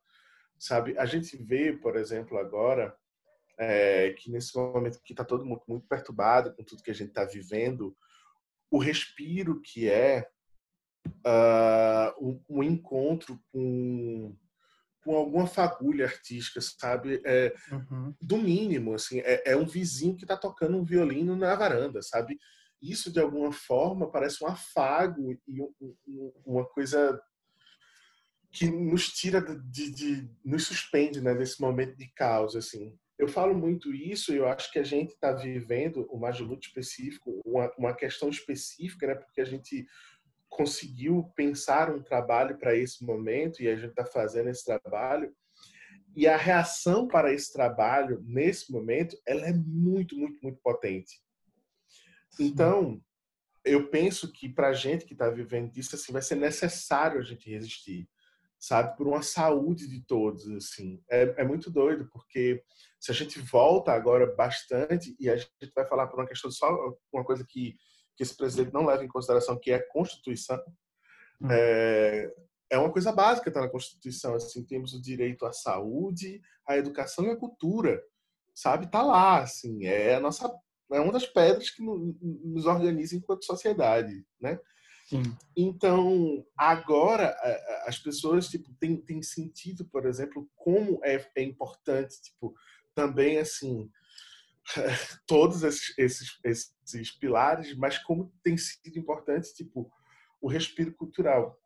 sabe? 0.56 0.96
A 0.96 1.04
gente 1.04 1.36
vê, 1.36 1.72
por 1.72 1.96
exemplo, 1.96 2.38
agora 2.38 2.96
é, 3.58 4.12
que 4.12 4.30
nesse 4.30 4.56
momento 4.56 5.00
que 5.02 5.12
está 5.12 5.24
todo 5.24 5.44
mundo 5.44 5.62
muito 5.66 5.84
perturbado 5.88 6.54
com 6.54 6.62
tudo 6.62 6.80
que 6.80 6.92
a 6.92 6.94
gente 6.94 7.08
está 7.08 7.24
vivendo, 7.24 7.92
o 8.70 8.78
respiro 8.78 9.60
que 9.60 9.90
é 9.90 10.28
uh, 11.26 12.24
um, 12.24 12.40
um, 12.48 12.62
encontro 12.62 13.36
com 13.50 14.32
com 15.02 15.16
alguma 15.16 15.46
fagulha 15.48 16.04
artística, 16.04 16.60
sabe? 16.60 17.20
É, 17.24 17.52
uhum. 17.72 18.14
Do 18.20 18.38
mínimo, 18.38 18.94
assim, 18.94 19.18
é, 19.20 19.42
é 19.44 19.56
um 19.56 19.66
vizinho 19.66 20.16
que 20.16 20.24
está 20.24 20.36
tocando 20.36 20.76
um 20.76 20.84
violino 20.84 21.34
na 21.34 21.54
varanda, 21.56 22.00
sabe? 22.00 22.38
Isso 22.90 23.12
de 23.12 23.20
alguma 23.20 23.52
forma 23.52 24.10
parece 24.10 24.42
um 24.44 24.46
afago 24.46 25.32
e 25.46 25.60
uma 26.44 26.64
coisa 26.64 27.20
que 28.50 28.70
nos 28.70 29.08
tira 29.12 29.40
de, 29.40 29.90
de 29.90 30.30
nos 30.44 30.66
suspende 30.66 31.20
né, 31.20 31.34
nesse 31.34 31.60
momento 31.60 31.96
de 31.96 32.08
caos 32.14 32.56
assim. 32.56 32.96
Eu 33.18 33.28
falo 33.28 33.54
muito 33.54 33.94
isso 33.94 34.32
e 34.32 34.36
eu 34.36 34.46
acho 34.46 34.70
que 34.70 34.78
a 34.78 34.84
gente 34.84 35.10
está 35.10 35.32
vivendo 35.32 36.06
uma 36.10 36.30
luta 36.30 36.66
específico 36.66 37.40
uma, 37.44 37.72
uma 37.78 37.94
questão 37.94 38.28
específica 38.28 39.06
né 39.06 39.14
porque 39.14 39.40
a 39.40 39.44
gente 39.44 39.86
conseguiu 40.48 41.30
pensar 41.34 41.90
um 41.90 42.02
trabalho 42.02 42.56
para 42.58 42.74
esse 42.74 43.04
momento 43.04 43.62
e 43.62 43.68
a 43.68 43.76
gente 43.76 43.90
está 43.90 44.04
fazendo 44.04 44.48
esse 44.48 44.64
trabalho. 44.64 45.34
E 46.14 46.26
a 46.26 46.36
reação 46.36 47.06
para 47.06 47.32
esse 47.32 47.52
trabalho 47.52 48.22
nesse 48.24 48.72
momento 48.72 49.18
ela 49.26 49.46
é 49.46 49.52
muito 49.52 50.16
muito 50.16 50.38
muito 50.42 50.58
potente 50.62 51.25
então, 52.38 53.00
eu 53.64 53.88
penso 53.90 54.30
que 54.32 54.48
para 54.48 54.68
a 54.68 54.72
gente 54.72 55.04
que 55.04 55.12
está 55.12 55.28
vivendo 55.28 55.76
isso, 55.76 55.96
assim, 55.96 56.12
vai 56.12 56.22
ser 56.22 56.36
necessário 56.36 57.18
a 57.18 57.22
gente 57.22 57.50
resistir, 57.50 58.08
sabe? 58.58 58.96
Por 58.96 59.08
uma 59.08 59.22
saúde 59.22 59.88
de 59.88 60.00
todos, 60.06 60.48
assim. 60.50 61.02
É, 61.10 61.42
é 61.42 61.44
muito 61.44 61.70
doido, 61.70 62.08
porque 62.10 62.62
se 63.00 63.10
a 63.10 63.14
gente 63.14 63.40
volta 63.40 63.92
agora 63.92 64.34
bastante, 64.34 65.16
e 65.18 65.28
a 65.28 65.36
gente 65.36 65.50
vai 65.74 65.84
falar 65.84 66.06
por 66.06 66.20
uma 66.20 66.28
questão 66.28 66.50
só, 66.50 66.68
uma 67.12 67.24
coisa 67.24 67.44
que, 67.46 67.76
que 68.16 68.22
esse 68.22 68.36
presidente 68.36 68.72
não 68.72 68.86
leva 68.86 69.04
em 69.04 69.08
consideração, 69.08 69.58
que 69.58 69.72
é 69.72 69.76
a 69.76 69.88
Constituição, 69.88 70.62
hum. 71.40 71.48
é, 71.50 72.32
é 72.70 72.78
uma 72.78 72.92
coisa 72.92 73.12
básica, 73.12 73.48
está 73.48 73.60
na 73.60 73.68
Constituição, 73.68 74.34
assim, 74.34 74.64
temos 74.64 74.94
o 74.94 75.02
direito 75.02 75.44
à 75.44 75.52
saúde, 75.52 76.40
à 76.66 76.76
educação 76.76 77.24
e 77.24 77.30
à 77.30 77.36
cultura, 77.36 78.02
sabe? 78.54 78.90
Tá 78.90 79.02
lá, 79.02 79.42
assim, 79.42 79.84
é 79.84 80.14
a 80.14 80.20
nossa 80.20 80.48
é 80.92 81.00
uma 81.00 81.12
das 81.12 81.26
pedras 81.26 81.70
que 81.70 81.82
nos 81.82 82.66
organiza 82.66 83.16
enquanto 83.16 83.44
sociedade, 83.44 84.24
né? 84.40 84.58
Sim. 85.08 85.22
Então, 85.56 86.44
agora 86.56 87.36
as 87.86 87.98
pessoas 87.98 88.48
tipo 88.48 88.72
têm, 88.74 88.96
têm 88.96 89.22
sentido, 89.22 89.84
por 89.84 90.04
exemplo, 90.04 90.48
como 90.56 91.00
é, 91.04 91.24
é 91.36 91.42
importante, 91.42 92.20
tipo, 92.20 92.54
também 92.94 93.38
assim, 93.38 93.88
todos 95.26 95.62
esses, 95.62 95.96
esses, 95.96 96.40
esses 96.44 97.10
pilares, 97.12 97.76
mas 97.76 97.98
como 97.98 98.32
tem 98.42 98.56
sido 98.56 98.98
importante, 98.98 99.54
tipo, 99.54 99.90
o 100.40 100.48
respiro 100.48 100.92
cultural. 100.92 101.56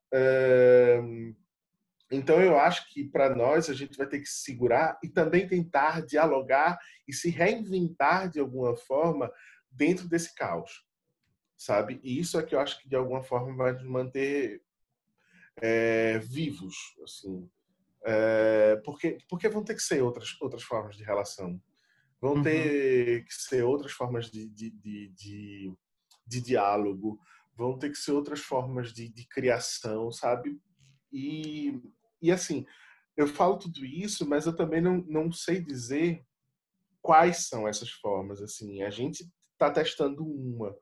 Então, 2.11 2.43
eu 2.43 2.59
acho 2.59 2.89
que 2.93 3.05
para 3.05 3.35
nós 3.35 3.71
a 3.71 3.75
gente 3.75 3.97
vai 3.97 4.07
ter 4.07 4.19
que 4.19 4.27
se 4.27 4.43
segurar 4.43 4.99
e 5.03 5.09
também 5.09 5.47
tentar 5.47 6.05
dialogar 6.05 6.79
e 7.07 7.13
se 7.13 7.31
reinventar 7.31 8.29
de 8.29 8.41
alguma 8.41 8.77
forma 8.77 9.31
dentro 9.71 10.09
desse 10.09 10.35
caos, 10.35 10.85
sabe? 11.57 12.01
E 12.03 12.19
isso 12.19 12.39
é 12.39 12.43
que 12.43 12.55
eu 12.55 12.61
acho 12.61 12.81
que 12.83 12.89
de 12.89 12.97
alguma 12.97 13.23
forma 13.23 13.55
vai 13.55 13.73
nos 13.73 13.85
manter 13.85 14.61
é, 15.57 16.19
vivos, 16.19 16.75
assim. 17.05 17.49
É, 18.05 18.77
porque, 18.85 19.19
porque 19.29 19.49
vão 19.49 19.63
ter 19.63 19.75
que 19.75 19.83
ser 19.83 20.03
outras, 20.03 20.37
outras 20.41 20.63
formas 20.63 20.97
de 20.97 21.05
relação. 21.05 21.61
Vão 22.21 22.35
uhum. 22.35 22.43
ter 22.43 23.25
que 23.25 23.35
ser 23.35 23.63
outras 23.63 23.93
formas 23.93 24.31
de, 24.31 24.49
de, 24.49 24.71
de, 24.71 25.09
de, 25.09 25.75
de 26.27 26.41
diálogo. 26.41 27.21
Vão 27.55 27.79
ter 27.79 27.91
que 27.91 27.99
ser 27.99 28.13
outras 28.13 28.41
formas 28.41 28.93
de, 28.93 29.09
de 29.09 29.27
criação, 29.27 30.11
sabe? 30.11 30.61
E 31.13 31.81
e 32.21 32.31
assim, 32.31 32.67
eu 33.17 33.27
falo 33.27 33.59
tudo 33.59 33.85
isso, 33.85 34.29
mas 34.29 34.47
eu 34.47 34.55
também 34.55 34.81
não, 34.81 34.99
não 35.09 35.33
sei 35.33 35.61
dizer 35.61 36.25
quais 37.03 37.49
são 37.49 37.67
essas 37.67 37.91
formas. 37.91 38.41
Assim, 38.41 38.83
a 38.83 38.91
gente 38.91 39.25
está 39.53 39.71
testando 39.71 40.25
uma, 40.25 40.75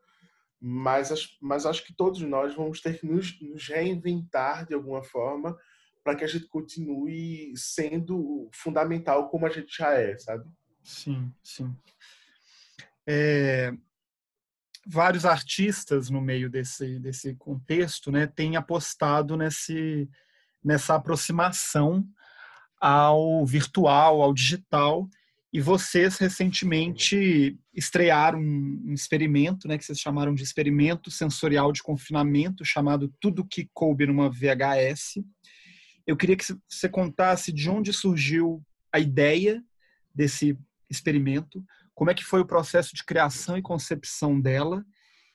mas, 0.61 1.11
mas 1.41 1.67
acho 1.67 1.85
que 1.85 1.95
todos 1.95 2.21
nós 2.23 2.55
vamos 2.55 2.81
ter 2.81 2.99
que 2.99 3.07
nos, 3.07 3.41
nos 3.41 3.69
reinventar 3.69 4.67
de 4.67 4.75
alguma 4.75 5.03
forma 5.03 5.57
para 6.03 6.17
que 6.17 6.25
a 6.25 6.27
gente 6.27 6.47
continue 6.47 7.53
sendo 7.57 8.49
fundamental 8.53 9.29
como 9.29 9.47
a 9.47 9.51
gente 9.51 9.77
já 9.77 9.93
é, 9.93 10.17
sabe? 10.19 10.49
Sim, 10.83 11.33
sim. 11.43 11.75
É, 13.07 13.73
vários 14.87 15.25
artistas 15.25 16.09
no 16.09 16.21
meio 16.21 16.49
desse, 16.49 16.99
desse 16.99 17.35
contexto 17.35 18.11
né, 18.11 18.27
têm 18.27 18.57
apostado 18.57 19.37
nesse, 19.37 20.09
nessa 20.65 20.95
aproximação 20.95 22.07
ao 22.81 23.45
virtual, 23.47 24.23
ao 24.23 24.33
digital. 24.33 25.09
E 25.53 25.61
vocês 25.61 26.19
recentemente 26.19 27.59
estrearam 27.75 28.39
um 28.39 28.93
experimento, 28.93 29.67
né, 29.67 29.79
que 29.79 29.85
vocês 29.85 29.99
chamaram 29.99 30.35
de 30.35 30.43
experimento 30.43 31.11
sensorial 31.11 31.73
de 31.73 31.83
confinamento, 31.83 32.65
chamado 32.65 33.13
Tudo 33.19 33.47
que 33.47 33.69
coube 33.73 34.07
numa 34.07 34.29
VHS. 34.29 35.23
Eu 36.07 36.17
queria 36.17 36.37
que 36.37 36.45
você 36.69 36.89
contasse 36.89 37.51
de 37.51 37.69
onde 37.71 37.93
surgiu 37.93 38.63
a 38.93 38.99
ideia 38.99 39.63
desse 40.15 40.59
experimento, 40.91 41.65
como 41.95 42.11
é 42.11 42.15
que 42.15 42.25
foi 42.25 42.41
o 42.41 42.47
processo 42.47 42.95
de 42.95 43.05
criação 43.05 43.57
e 43.57 43.63
concepção 43.63 44.41
dela 44.41 44.85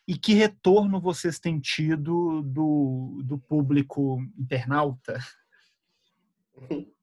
e 0.07 0.17
que 0.17 0.33
retorno 0.33 0.99
vocês 0.99 1.39
têm 1.39 1.59
tido 1.59 2.41
do, 2.41 3.21
do 3.23 3.37
público 3.37 4.19
internauta? 4.37 5.19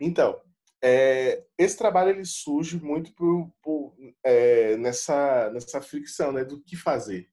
Então, 0.00 0.40
é, 0.82 1.44
esse 1.58 1.76
trabalho 1.76 2.10
ele 2.10 2.24
surge 2.24 2.82
muito 2.82 3.12
por, 3.12 3.52
por, 3.62 3.94
é, 4.24 4.76
nessa, 4.78 5.50
nessa 5.50 5.82
fricção 5.82 6.32
né, 6.32 6.42
do 6.42 6.60
que 6.60 6.76
fazer. 6.76 7.28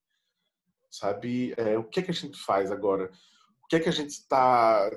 Sabe? 0.90 1.54
É, 1.56 1.78
o 1.78 1.84
que 1.84 2.00
é 2.02 2.04
que 2.04 2.12
a 2.12 2.14
gente 2.14 2.38
faz 2.38 2.72
agora? 2.72 3.10
O 3.64 3.68
que 3.68 3.78
é 3.78 3.80
que 3.80 3.90
a 3.90 3.94
gente 3.94 4.10
está. 4.10 4.90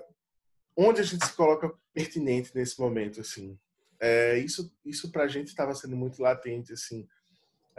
Onde 0.77 1.01
a 1.01 1.05
gente 1.05 1.25
se 1.25 1.35
coloca 1.35 1.73
pertinente 1.93 2.51
nesse 2.55 2.81
momento? 2.81 3.21
assim 3.21 3.59
é, 4.01 4.39
Isso, 4.39 4.75
isso 4.85 5.11
para 5.13 5.25
a 5.25 5.29
gente 5.29 5.49
estava 5.49 5.75
sendo 5.75 5.97
muito 5.97 6.21
latente. 6.21 6.73
assim 6.73 7.07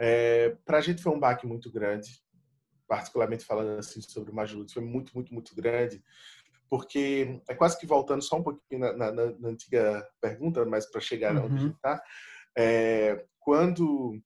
é, 0.04 0.56
para 0.64 0.78
a 0.78 0.80
gente 0.80 1.00
foi 1.00 1.12
um 1.12 1.20
baque 1.20 1.46
muito 1.46 1.70
grande, 1.70 2.20
particularmente 2.88 3.44
falando 3.44 3.78
assim 3.78 4.02
sobre 4.02 4.32
o 4.32 4.34
Majulutes, 4.34 4.74
foi 4.74 4.82
muito, 4.82 5.12
muito, 5.14 5.32
muito 5.32 5.54
grande, 5.54 6.02
porque 6.68 7.40
é 7.48 7.54
quase 7.54 7.78
que 7.78 7.86
voltando 7.86 8.20
só 8.20 8.36
um 8.36 8.42
pouquinho 8.42 8.80
na, 8.80 9.12
na, 9.12 9.12
na 9.12 9.48
antiga 9.48 10.04
pergunta, 10.20 10.64
mas 10.64 10.90
para 10.90 11.00
chegar 11.00 11.36
uhum. 11.36 11.44
onde 11.44 11.54
a 11.54 11.58
gente 11.58 11.76
está, 11.76 12.02
é, 12.58 13.24
quando, 13.38 14.20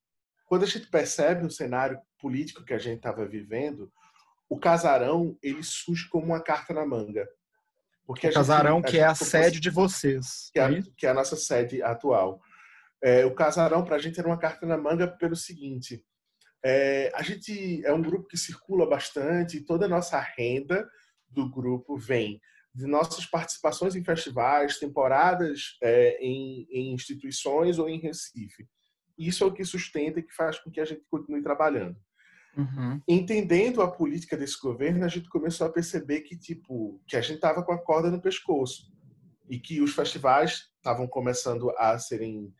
quando 0.47 0.63
a 0.63 0.67
gente 0.67 0.87
percebe 0.87 1.45
o 1.45 1.51
cenário 1.51 2.01
político 2.19 2.65
que 2.65 2.73
a 2.73 2.79
gente 2.79 2.97
estava 2.97 3.27
vivendo, 3.27 3.93
o 4.49 4.59
casarão 4.59 5.37
ele 5.43 5.63
surge 5.63 6.09
como 6.09 6.25
uma 6.25 6.41
carta 6.41 6.73
na 6.73 6.87
manga. 6.87 7.29
Porque 8.07 8.29
o 8.29 8.33
casarão 8.33 8.77
gente, 8.77 8.93
que 8.93 8.99
é 8.99 9.05
a 9.05 9.15
sede 9.15 9.61
de 9.61 9.69
vocês. 9.69 10.49
Que 10.55 10.59
é, 10.59 10.65
a, 10.65 10.83
que 10.97 11.07
é 11.07 11.11
a 11.11 11.15
nossa 11.15 11.37
sede 11.37 11.83
atual. 11.83 12.41
É, 13.03 13.25
o 13.25 13.35
Casarão, 13.35 13.85
para 13.85 13.97
a 13.97 13.99
gente, 13.99 14.19
era 14.19 14.29
uma 14.29 14.39
carta 14.39 14.67
na 14.67 14.77
manga 14.77 15.07
pelo 15.07 15.37
seguinte: 15.37 16.05
é, 16.65 17.13
a 17.15 17.23
gente 17.23 17.85
é 17.85 17.93
um 17.93 18.03
grupo 18.03 18.27
que 18.27 18.37
circula 18.37 18.89
bastante 18.89 19.59
e 19.59 19.65
toda 19.65 19.87
a 19.87 19.89
nossa 19.89 20.19
renda 20.19 20.89
do 21.29 21.51
grupo 21.51 21.97
vem 21.97 22.41
de 22.75 22.87
nossas 22.87 23.25
participações 23.25 23.97
em 23.97 24.05
festivais, 24.05 24.79
temporadas 24.79 25.79
é, 25.83 26.19
em, 26.21 26.67
em, 26.71 26.93
instituições 26.93 27.79
ou 27.79 27.89
em 27.89 27.99
Recife. 27.99 28.69
Isso 29.17 29.43
é 29.43 29.47
o 29.47 29.53
que 29.53 29.65
sustenta 29.65 30.21
e 30.21 30.23
que 30.23 30.35
faz 30.35 30.59
com 30.59 30.71
que 30.71 30.79
a 30.79 30.85
gente 30.85 31.03
continue 31.11 31.43
trabalhando. 31.43 31.97
Uhum. 32.55 33.01
Entendendo 33.09 33.81
a 33.81 33.91
política 33.91 34.37
desse 34.37 34.61
governo, 34.61 35.05
a 35.05 35.09
gente 35.09 35.29
começou 35.29 35.67
a 35.67 35.73
perceber 35.73 36.21
que 36.23 36.37
tipo 36.37 37.03
que 37.07 37.17
a 37.17 37.21
gente 37.21 37.37
estava 37.37 37.63
com 37.63 37.73
a 37.73 37.83
corda 37.83 38.11
no 38.11 38.21
pescoço 38.21 38.93
e 39.49 39.59
que 39.59 39.81
os 39.81 39.95
festivais 39.95 40.71
estavam 40.77 41.07
começando 41.07 41.71
a 41.79 41.99
serem 41.99 42.53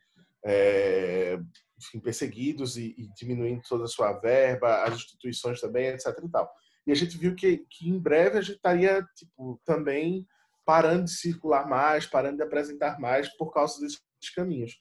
é, 0.47 1.37
enfim, 1.77 1.99
perseguidos 1.99 2.77
e, 2.77 2.95
e, 2.97 3.09
diminuindo 3.13 3.61
toda 3.67 3.83
a 3.83 3.87
sua 3.87 4.13
verba, 4.13 4.83
as 4.83 4.95
instituições 4.95 5.59
também, 5.59 5.87
etc. 5.87 6.07
E, 6.23 6.29
tal. 6.29 6.49
e 6.87 6.91
a 6.91 6.95
gente 6.95 7.17
viu 7.17 7.35
que, 7.35 7.65
que 7.69 7.89
em 7.89 7.99
breve 7.99 8.37
a 8.37 8.41
gente 8.41 8.55
estaria 8.55 9.05
tipo, 9.15 9.61
também 9.65 10.25
parando 10.65 11.03
de 11.03 11.11
circular 11.11 11.67
mais, 11.67 12.05
parando 12.05 12.37
de 12.37 12.43
apresentar 12.43 12.97
mais 12.99 13.27
por 13.35 13.51
causa 13.51 13.79
desses 13.81 13.99
caminhos. 14.33 14.73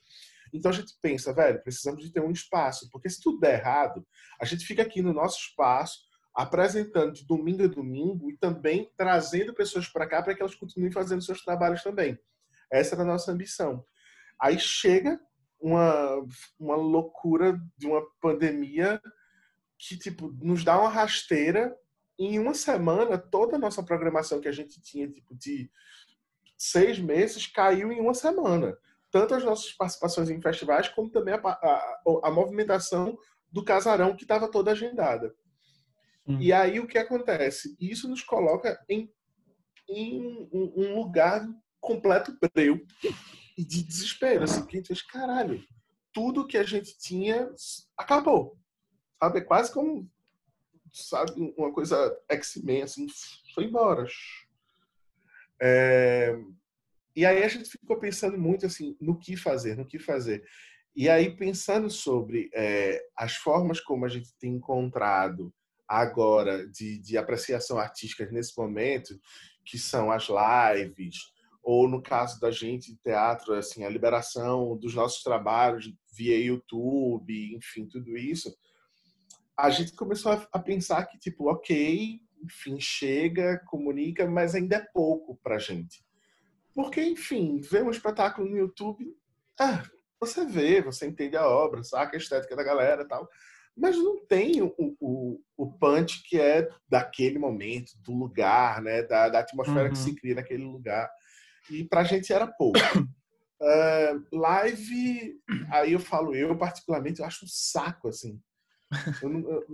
Então 0.52 0.70
a 0.70 0.74
gente 0.74 0.94
pensa, 1.02 1.34
velho, 1.34 1.60
precisamos 1.62 2.02
de 2.02 2.12
ter 2.12 2.20
um 2.20 2.30
espaço, 2.30 2.88
porque 2.92 3.10
se 3.10 3.20
tudo 3.20 3.40
der 3.40 3.58
errado, 3.58 4.06
a 4.40 4.44
gente 4.44 4.64
fica 4.64 4.82
aqui 4.82 5.02
no 5.02 5.12
nosso 5.12 5.38
espaço, 5.38 5.98
apresentando 6.34 7.12
de 7.12 7.26
domingo 7.26 7.64
a 7.64 7.66
domingo 7.66 8.30
e 8.30 8.36
também 8.36 8.90
trazendo 8.96 9.52
pessoas 9.52 9.88
para 9.88 10.06
cá 10.06 10.22
para 10.22 10.34
que 10.34 10.42
elas 10.42 10.54
continuem 10.54 10.92
fazendo 10.92 11.22
seus 11.22 11.42
trabalhos 11.42 11.82
também. 11.82 12.16
Essa 12.70 12.94
era 12.94 13.02
a 13.02 13.06
nossa 13.06 13.32
ambição. 13.32 13.84
Aí 14.40 14.58
chega 14.58 15.20
uma, 15.60 16.24
uma 16.58 16.76
loucura 16.76 17.60
de 17.76 17.86
uma 17.86 18.02
pandemia 18.20 19.00
que 19.78 19.96
tipo 19.98 20.32
nos 20.40 20.64
dá 20.64 20.78
uma 20.78 20.88
rasteira 20.88 21.76
em 22.18 22.38
uma 22.38 22.54
semana 22.54 23.18
toda 23.18 23.56
a 23.56 23.58
nossa 23.58 23.82
programação 23.82 24.40
que 24.40 24.48
a 24.48 24.52
gente 24.52 24.80
tinha 24.80 25.08
tipo 25.08 25.34
de 25.34 25.70
seis 26.56 26.98
meses 26.98 27.46
caiu 27.46 27.92
em 27.92 28.00
uma 28.00 28.14
semana. 28.14 28.76
Tanto 29.10 29.34
as 29.34 29.44
nossas 29.44 29.72
participações 29.72 30.30
em 30.30 30.40
festivais 30.40 30.88
como 30.88 31.10
também 31.10 31.34
a, 31.34 31.38
a, 31.38 31.98
a 32.24 32.30
movimentação 32.30 33.16
do 33.50 33.64
casarão 33.64 34.16
que 34.16 34.24
estava 34.24 34.50
toda 34.50 34.72
agendada. 34.72 35.34
Hum. 36.28 36.40
e 36.40 36.52
aí 36.52 36.80
o 36.80 36.88
que 36.88 36.98
acontece? 36.98 37.76
Isso 37.80 38.08
nos 38.08 38.20
coloca 38.20 38.82
em, 38.88 39.08
em 39.88 40.48
um, 40.52 40.72
um 40.76 40.94
lugar 40.96 41.46
completo 41.80 42.36
breu 42.52 42.84
e 43.56 43.64
de 43.64 43.82
desespero, 43.82 44.44
assim, 44.44 44.60
porque 44.60 44.76
a 44.76 44.80
gente 44.80 44.88
fez, 44.88 45.02
caralho, 45.02 45.64
tudo 46.12 46.46
que 46.46 46.58
a 46.58 46.62
gente 46.62 46.98
tinha 46.98 47.50
acabou. 47.96 48.58
Sabe? 49.22 49.38
É 49.38 49.42
quase 49.42 49.72
como, 49.72 50.10
sabe, 50.92 51.32
uma 51.56 51.72
coisa 51.72 52.16
X-Men, 52.28 52.82
assim, 52.82 53.06
foi 53.54 53.64
embora. 53.64 54.06
É... 55.60 56.36
E 57.14 57.24
aí 57.24 57.42
a 57.42 57.48
gente 57.48 57.70
ficou 57.70 57.98
pensando 57.98 58.36
muito, 58.38 58.66
assim, 58.66 58.94
no 59.00 59.18
que 59.18 59.36
fazer, 59.36 59.74
no 59.76 59.86
que 59.86 59.98
fazer. 59.98 60.44
E 60.94 61.10
aí, 61.10 61.36
pensando 61.36 61.90
sobre 61.90 62.50
é, 62.54 63.02
as 63.14 63.36
formas 63.36 63.80
como 63.80 64.06
a 64.06 64.08
gente 64.08 64.32
tem 64.38 64.54
encontrado 64.54 65.52
agora 65.86 66.66
de, 66.68 66.98
de 66.98 67.18
apreciação 67.18 67.78
artística 67.78 68.26
nesse 68.30 68.56
momento, 68.56 69.18
que 69.64 69.78
são 69.78 70.10
as 70.10 70.28
lives, 70.28 71.32
ou 71.66 71.88
no 71.88 72.00
caso 72.00 72.38
da 72.38 72.48
gente 72.48 72.92
de 72.92 72.98
teatro, 72.98 73.52
assim, 73.52 73.82
a 73.82 73.90
liberação 73.90 74.76
dos 74.76 74.94
nossos 74.94 75.24
trabalhos 75.24 75.92
via 76.16 76.38
YouTube, 76.38 77.56
enfim, 77.56 77.88
tudo 77.88 78.16
isso, 78.16 78.56
a 79.58 79.68
gente 79.68 79.92
começou 79.96 80.30
a 80.52 80.58
pensar 80.60 81.04
que, 81.06 81.18
tipo, 81.18 81.50
ok, 81.50 82.20
enfim, 82.40 82.78
chega, 82.78 83.60
comunica, 83.66 84.28
mas 84.28 84.54
ainda 84.54 84.76
é 84.76 84.86
pouco 84.94 85.40
pra 85.42 85.58
gente. 85.58 86.06
Porque, 86.72 87.02
enfim, 87.02 87.60
ver 87.60 87.82
um 87.82 87.90
espetáculo 87.90 88.48
no 88.48 88.56
YouTube, 88.56 89.04
ah, 89.58 89.82
você 90.20 90.46
vê, 90.46 90.80
você 90.80 91.08
entende 91.08 91.36
a 91.36 91.48
obra, 91.48 91.82
saca 91.82 92.16
a 92.16 92.20
estética 92.20 92.54
da 92.54 92.62
galera 92.62 93.02
e 93.02 93.08
tal, 93.08 93.28
mas 93.76 93.96
não 93.96 94.24
tem 94.24 94.62
o, 94.62 94.72
o, 94.78 95.40
o 95.56 95.72
punch 95.72 96.22
que 96.28 96.38
é 96.38 96.68
daquele 96.88 97.40
momento, 97.40 97.90
do 98.04 98.12
lugar, 98.12 98.80
né, 98.80 99.02
da, 99.02 99.28
da 99.28 99.40
atmosfera 99.40 99.86
uhum. 99.86 99.90
que 99.90 99.98
se 99.98 100.14
cria 100.14 100.36
naquele 100.36 100.62
lugar 100.62 101.10
e 101.70 101.84
para 101.84 102.00
a 102.00 102.04
gente 102.04 102.32
era 102.32 102.46
pouco. 102.46 102.78
Uh, 103.60 104.24
live, 104.36 105.34
aí 105.70 105.92
eu 105.92 106.00
falo, 106.00 106.34
eu 106.34 106.56
particularmente, 106.56 107.20
eu 107.20 107.26
acho 107.26 107.44
um 107.44 107.48
saco, 107.48 108.08
assim. 108.08 108.40
Eu 109.20 109.28
não, 109.28 109.64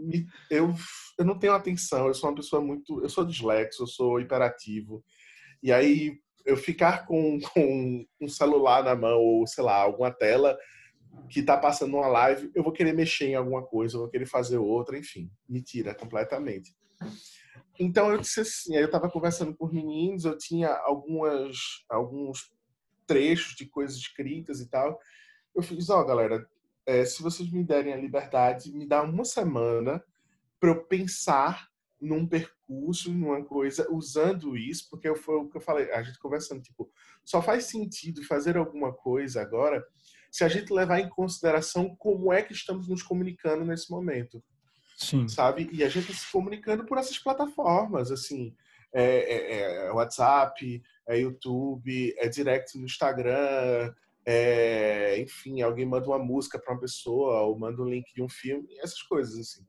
eu, 0.50 0.74
eu 1.18 1.24
não 1.24 1.38
tenho 1.38 1.52
atenção, 1.52 2.06
eu 2.06 2.14
sou 2.14 2.30
uma 2.30 2.36
pessoa 2.36 2.62
muito. 2.62 3.02
Eu 3.02 3.08
sou 3.08 3.24
dislexo, 3.24 3.82
eu 3.82 3.86
sou 3.86 4.20
hiperativo. 4.20 5.04
E 5.62 5.70
aí 5.70 6.18
eu 6.44 6.56
ficar 6.56 7.06
com, 7.06 7.38
com 7.52 8.06
um 8.20 8.28
celular 8.28 8.82
na 8.82 8.94
mão, 8.94 9.18
ou 9.18 9.46
sei 9.46 9.62
lá, 9.64 9.76
alguma 9.76 10.10
tela 10.10 10.56
que 11.28 11.42
tá 11.42 11.56
passando 11.56 11.96
uma 11.96 12.08
live, 12.08 12.50
eu 12.54 12.62
vou 12.62 12.72
querer 12.72 12.94
mexer 12.94 13.26
em 13.26 13.34
alguma 13.34 13.62
coisa, 13.62 13.96
eu 13.96 14.00
vou 14.00 14.08
querer 14.08 14.26
fazer 14.26 14.56
outra, 14.56 14.98
enfim, 14.98 15.30
me 15.48 15.62
tira 15.62 15.94
completamente. 15.94 16.74
Então 17.78 18.10
eu 18.10 18.18
disse 18.18 18.40
assim, 18.40 18.76
eu 18.76 18.86
estava 18.86 19.10
conversando 19.10 19.54
com 19.56 19.66
os 19.66 19.72
meninos, 19.72 20.24
eu 20.24 20.36
tinha 20.36 20.70
algumas 20.84 21.56
alguns 21.88 22.52
trechos 23.06 23.54
de 23.54 23.66
coisas 23.66 23.96
escritas 23.96 24.60
e 24.60 24.68
tal. 24.68 24.98
Eu 25.54 25.62
fiz, 25.62 25.90
ó, 25.90 26.00
oh, 26.00 26.04
galera, 26.04 26.48
é, 26.86 27.04
se 27.04 27.22
vocês 27.22 27.50
me 27.50 27.64
derem 27.64 27.92
a 27.92 27.96
liberdade, 27.96 28.72
me 28.72 28.86
dá 28.86 29.02
uma 29.02 29.24
semana 29.24 30.02
para 30.60 30.70
eu 30.70 30.84
pensar 30.84 31.68
num 32.00 32.26
percurso, 32.26 33.12
numa 33.12 33.44
coisa, 33.44 33.86
usando 33.90 34.56
isso, 34.56 34.88
porque 34.90 35.14
foi 35.14 35.36
o 35.36 35.48
que 35.48 35.56
eu 35.56 35.60
falei, 35.60 35.90
a 35.92 36.02
gente 36.02 36.18
conversando, 36.18 36.60
tipo, 36.60 36.90
só 37.24 37.40
faz 37.40 37.66
sentido 37.66 38.24
fazer 38.24 38.56
alguma 38.56 38.92
coisa 38.92 39.40
agora 39.40 39.86
se 40.30 40.42
a 40.44 40.48
gente 40.48 40.72
levar 40.72 40.98
em 40.98 41.10
consideração 41.10 41.94
como 41.94 42.32
é 42.32 42.42
que 42.42 42.54
estamos 42.54 42.88
nos 42.88 43.02
comunicando 43.02 43.64
nesse 43.64 43.90
momento. 43.90 44.42
Sim. 45.02 45.28
sabe? 45.28 45.68
E 45.72 45.82
a 45.82 45.88
gente 45.88 46.12
se 46.14 46.30
comunicando 46.30 46.84
por 46.84 46.98
essas 46.98 47.18
plataformas, 47.18 48.10
assim, 48.10 48.54
é, 48.92 49.04
é, 49.04 49.86
é 49.86 49.92
WhatsApp, 49.92 50.82
é 51.08 51.18
YouTube, 51.18 52.14
é 52.18 52.28
direct 52.28 52.78
no 52.78 52.84
Instagram, 52.84 53.92
é, 54.24 55.18
enfim, 55.20 55.62
alguém 55.62 55.84
manda 55.84 56.06
uma 56.06 56.18
música 56.18 56.58
para 56.58 56.74
uma 56.74 56.80
pessoa 56.80 57.40
ou 57.42 57.58
manda 57.58 57.82
um 57.82 57.88
link 57.88 58.12
de 58.14 58.22
um 58.22 58.28
filme, 58.28 58.68
essas 58.78 59.02
coisas 59.02 59.38
assim. 59.38 59.66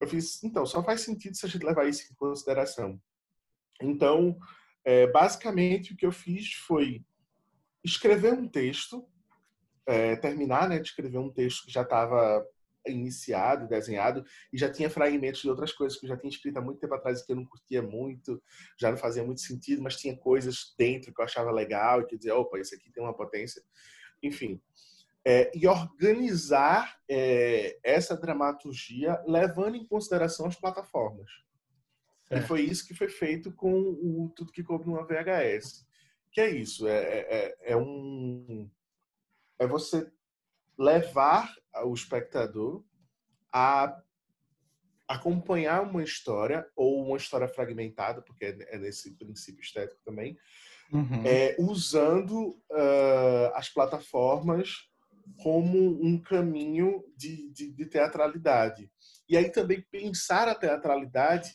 Eu 0.00 0.08
fiz, 0.08 0.42
então, 0.44 0.64
só 0.64 0.82
faz 0.82 1.00
sentido 1.02 1.36
se 1.36 1.44
a 1.44 1.48
gente 1.48 1.64
levar 1.64 1.88
isso 1.88 2.10
em 2.10 2.14
consideração. 2.14 3.00
Então, 3.80 4.38
é, 4.84 5.06
basicamente, 5.08 5.92
o 5.92 5.96
que 5.96 6.06
eu 6.06 6.12
fiz 6.12 6.52
foi 6.52 7.04
escrever 7.84 8.32
um 8.32 8.48
texto, 8.48 9.06
é, 9.86 10.16
terminar 10.16 10.68
né, 10.68 10.78
de 10.78 10.88
escrever 10.88 11.18
um 11.18 11.30
texto 11.30 11.66
que 11.66 11.72
já 11.72 11.82
estava 11.82 12.44
iniciado, 12.90 13.68
desenhado, 13.68 14.24
e 14.52 14.58
já 14.58 14.70
tinha 14.70 14.90
fragmentos 14.90 15.40
de 15.40 15.48
outras 15.48 15.72
coisas 15.72 15.98
que 15.98 16.06
eu 16.06 16.08
já 16.08 16.16
tinha 16.16 16.30
escrito 16.30 16.56
há 16.58 16.60
muito 16.60 16.80
tempo 16.80 16.94
atrás 16.94 17.20
e 17.20 17.26
que 17.26 17.32
eu 17.32 17.36
não 17.36 17.44
curtia 17.44 17.82
muito, 17.82 18.42
já 18.78 18.90
não 18.90 18.96
fazia 18.96 19.22
muito 19.22 19.40
sentido, 19.40 19.82
mas 19.82 19.96
tinha 19.96 20.16
coisas 20.16 20.74
dentro 20.78 21.12
que 21.12 21.20
eu 21.20 21.24
achava 21.24 21.50
legal 21.50 22.00
e 22.00 22.06
que 22.06 22.16
dizia, 22.16 22.36
opa, 22.36 22.58
esse 22.58 22.74
aqui 22.74 22.90
tem 22.90 23.02
uma 23.02 23.14
potência. 23.14 23.62
Enfim. 24.22 24.60
É, 25.24 25.50
e 25.54 25.66
organizar 25.66 26.98
é, 27.08 27.78
essa 27.82 28.16
dramaturgia 28.16 29.22
levando 29.26 29.76
em 29.76 29.86
consideração 29.86 30.46
as 30.46 30.56
plataformas. 30.56 31.30
É. 32.30 32.38
E 32.38 32.42
foi 32.42 32.62
isso 32.62 32.86
que 32.86 32.94
foi 32.94 33.08
feito 33.08 33.52
com 33.52 33.72
o 33.72 34.32
Tudo 34.34 34.52
Que 34.52 34.62
Coube 34.62 34.86
numa 34.86 35.04
VHS. 35.04 35.86
Que 36.30 36.40
é 36.40 36.50
isso, 36.50 36.86
é, 36.86 36.96
é, 36.96 37.26
é, 37.30 37.72
é 37.72 37.76
um... 37.76 38.70
É 39.58 39.66
você 39.66 40.08
levar 40.78 41.52
o 41.84 41.92
espectador 41.92 42.84
a 43.52 44.00
acompanhar 45.08 45.82
uma 45.82 46.02
história 46.02 46.66
ou 46.76 47.02
uma 47.02 47.16
história 47.16 47.48
fragmentada, 47.48 48.20
porque 48.20 48.44
é, 48.44 48.74
é 48.74 48.78
nesse 48.78 49.14
princípio 49.14 49.62
estético 49.62 50.00
também, 50.04 50.38
uhum. 50.92 51.22
é, 51.24 51.56
usando 51.58 52.50
uh, 52.70 53.54
as 53.54 53.70
plataformas 53.70 54.86
como 55.42 56.02
um 56.02 56.20
caminho 56.20 57.04
de, 57.16 57.50
de, 57.50 57.70
de, 57.72 57.86
teatralidade. 57.86 58.90
E 59.28 59.36
aí 59.36 59.50
também 59.50 59.84
pensar 59.90 60.48
a 60.48 60.54
teatralidade 60.54 61.54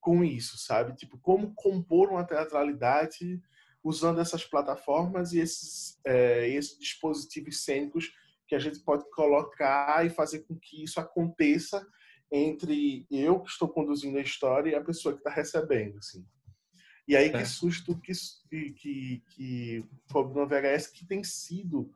com 0.00 0.24
isso, 0.24 0.58
sabe? 0.58 0.94
Tipo, 0.96 1.18
como 1.18 1.54
compor 1.54 2.10
uma 2.10 2.24
teatralidade 2.24 3.40
usando 3.82 4.20
essas 4.20 4.44
plataformas 4.44 5.32
e 5.32 5.40
esses, 5.40 5.98
é, 6.04 6.48
esses 6.48 6.78
dispositivos 6.78 7.64
cênicos 7.64 8.12
que 8.52 8.56
a 8.56 8.58
gente 8.58 8.80
pode 8.80 9.08
colocar 9.12 10.04
e 10.04 10.10
fazer 10.10 10.40
com 10.40 10.54
que 10.58 10.84
isso 10.84 11.00
aconteça 11.00 11.88
entre 12.30 13.06
eu 13.10 13.40
que 13.40 13.48
estou 13.48 13.66
conduzindo 13.66 14.18
a 14.18 14.20
história 14.20 14.70
e 14.70 14.74
a 14.74 14.84
pessoa 14.84 15.14
que 15.14 15.20
está 15.20 15.30
recebendo, 15.30 15.96
assim. 15.96 16.22
E 17.08 17.16
aí 17.16 17.28
é. 17.28 17.32
que 17.32 17.82
tudo 17.82 17.98
que 18.02 18.12
que 18.50 18.72
que, 18.74 19.22
que 19.30 19.84
no 20.12 20.46
VHS 20.46 20.88
que 20.88 21.06
tem 21.06 21.24
sido 21.24 21.90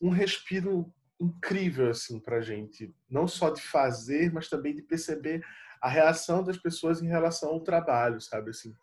um 0.00 0.10
respiro 0.10 0.92
incrível 1.20 1.90
assim 1.90 2.18
para 2.18 2.40
gente, 2.40 2.92
não 3.08 3.28
só 3.28 3.48
de 3.48 3.62
fazer, 3.62 4.32
mas 4.32 4.48
também 4.48 4.74
de 4.74 4.82
perceber 4.82 5.46
a 5.80 5.88
reação 5.88 6.42
das 6.42 6.58
pessoas 6.58 7.00
em 7.00 7.06
relação 7.06 7.50
ao 7.50 7.60
trabalho, 7.60 8.20
sabe 8.20 8.50
assim, 8.50 8.74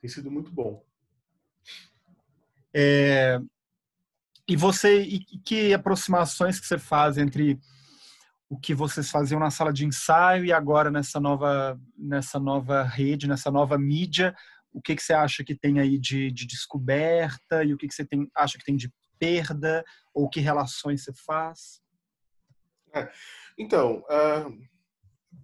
tem 0.00 0.08
sido 0.08 0.30
muito 0.30 0.52
bom. 0.52 0.86
É, 2.72 3.40
e 4.48 4.56
você, 4.56 5.02
e 5.02 5.20
que 5.44 5.74
aproximações 5.74 6.58
que 6.58 6.66
você 6.66 6.78
faz 6.78 7.18
entre 7.18 7.60
o 8.48 8.58
que 8.58 8.74
vocês 8.74 9.10
faziam 9.10 9.38
na 9.38 9.50
sala 9.50 9.72
de 9.72 9.84
ensaio 9.84 10.44
e 10.44 10.52
agora 10.52 10.90
nessa 10.90 11.20
nova, 11.20 11.78
nessa 11.96 12.40
nova 12.40 12.82
rede, 12.82 13.28
nessa 13.28 13.50
nova 13.50 13.76
mídia? 13.76 14.34
O 14.72 14.80
que, 14.80 14.96
que 14.96 15.02
você 15.02 15.12
acha 15.12 15.44
que 15.44 15.54
tem 15.54 15.78
aí 15.78 15.98
de, 15.98 16.30
de 16.30 16.46
descoberta 16.46 17.62
e 17.62 17.74
o 17.74 17.76
que, 17.76 17.86
que 17.86 17.94
você 17.94 18.06
tem, 18.06 18.26
acha 18.34 18.56
que 18.56 18.64
tem 18.64 18.76
de 18.76 18.90
perda 19.18 19.84
ou 20.14 20.30
que 20.30 20.40
relações 20.40 21.04
você 21.04 21.12
faz? 21.26 21.82
É, 22.94 23.10
então, 23.58 23.98
uh, 23.98 24.58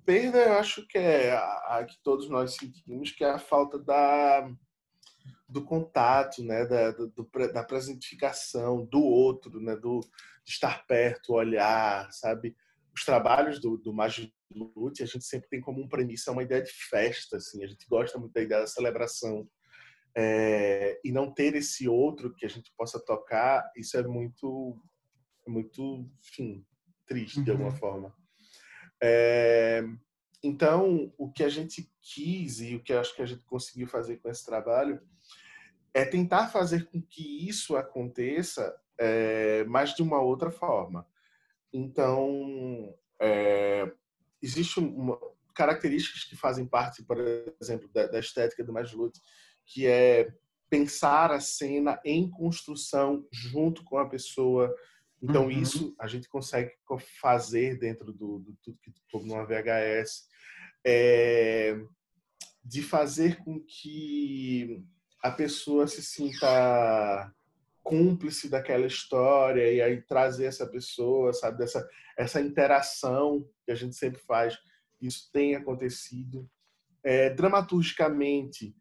perda 0.06 0.38
eu 0.38 0.58
acho 0.58 0.86
que 0.86 0.96
é 0.96 1.36
a, 1.36 1.78
a, 1.78 1.84
que 1.84 1.96
todos 2.02 2.30
nós 2.30 2.54
sentimos, 2.54 3.10
que 3.10 3.22
é 3.22 3.30
a 3.30 3.38
falta 3.38 3.78
da 3.78 4.48
do 5.54 5.64
contato, 5.64 6.42
né, 6.42 6.66
da, 6.66 6.90
do, 6.90 7.30
da 7.52 7.62
presentificação 7.62 8.84
do 8.84 9.00
outro, 9.00 9.60
né, 9.60 9.76
do 9.76 10.00
de 10.44 10.50
estar 10.50 10.84
perto, 10.84 11.34
olhar, 11.34 12.10
sabe? 12.12 12.56
Os 12.92 13.04
trabalhos 13.04 13.60
do, 13.60 13.78
do 13.78 13.94
Magilute, 13.94 15.02
a 15.02 15.06
gente 15.06 15.24
sempre 15.24 15.48
tem 15.48 15.60
como 15.60 15.80
um 15.80 15.88
premissa 15.88 16.32
uma 16.32 16.42
ideia 16.42 16.60
de 16.60 16.72
festa, 16.72 17.36
assim, 17.36 17.62
a 17.62 17.68
gente 17.68 17.86
gosta 17.88 18.18
muito 18.18 18.32
da 18.32 18.42
ideia 18.42 18.62
da 18.62 18.66
celebração. 18.66 19.48
É, 20.16 21.00
e 21.04 21.12
não 21.12 21.32
ter 21.32 21.54
esse 21.54 21.88
outro 21.88 22.34
que 22.34 22.44
a 22.44 22.48
gente 22.48 22.72
possa 22.76 22.98
tocar, 22.98 23.70
isso 23.76 23.96
é 23.96 24.02
muito, 24.02 24.76
muito, 25.46 26.10
enfim, 26.18 26.66
triste 27.06 27.42
de 27.42 27.52
alguma 27.52 27.70
uhum. 27.70 27.76
forma. 27.76 28.14
É, 29.00 29.84
então, 30.42 31.12
o 31.16 31.30
que 31.30 31.44
a 31.44 31.48
gente 31.48 31.88
quis 32.02 32.60
e 32.60 32.74
o 32.74 32.82
que 32.82 32.92
acho 32.92 33.14
que 33.14 33.22
a 33.22 33.26
gente 33.26 33.44
conseguiu 33.44 33.86
fazer 33.86 34.16
com 34.16 34.28
esse 34.28 34.44
trabalho 34.44 35.00
é 35.94 36.04
tentar 36.04 36.48
fazer 36.48 36.86
com 36.90 37.00
que 37.00 37.48
isso 37.48 37.76
aconteça, 37.76 38.76
é, 38.98 39.64
mas 39.64 39.94
de 39.94 40.02
uma 40.02 40.20
outra 40.20 40.50
forma. 40.50 41.06
Então, 41.72 42.92
é, 43.20 43.90
existem 44.42 44.92
características 45.54 46.24
que 46.24 46.36
fazem 46.36 46.66
parte, 46.66 47.04
por 47.04 47.16
exemplo, 47.60 47.88
da, 47.92 48.08
da 48.08 48.18
estética 48.18 48.64
do 48.64 48.72
Maslow, 48.72 49.10
que 49.64 49.86
é 49.86 50.34
pensar 50.68 51.30
a 51.30 51.38
cena 51.38 52.00
em 52.04 52.28
construção 52.28 53.24
junto 53.32 53.84
com 53.84 53.96
a 53.96 54.08
pessoa. 54.08 54.74
Então, 55.22 55.44
uhum. 55.44 55.50
isso 55.50 55.94
a 55.98 56.08
gente 56.08 56.28
consegue 56.28 56.72
fazer 57.20 57.78
dentro 57.78 58.12
do, 58.12 58.40
do 58.40 58.56
tudo 58.60 58.78
que 58.82 58.92
como 59.12 59.26
numa 59.26 59.46
VHS. 59.46 60.26
É, 60.84 61.80
de 62.64 62.82
fazer 62.82 63.42
com 63.44 63.60
que 63.60 64.84
a 65.24 65.30
pessoa 65.30 65.86
se 65.86 66.02
sinta 66.02 67.32
cúmplice 67.82 68.46
daquela 68.46 68.86
história 68.86 69.72
e 69.72 69.80
aí 69.80 70.02
trazer 70.02 70.44
essa 70.44 70.66
pessoa, 70.66 71.32
sabe, 71.32 71.56
dessa 71.56 71.88
essa 72.14 72.42
interação 72.42 73.48
que 73.64 73.72
a 73.72 73.74
gente 73.74 73.96
sempre 73.96 74.20
faz, 74.20 74.54
isso 75.00 75.30
tem 75.32 75.56
acontecido. 75.56 76.46
É, 77.02 77.30
dramaturgicamente, 77.30 78.76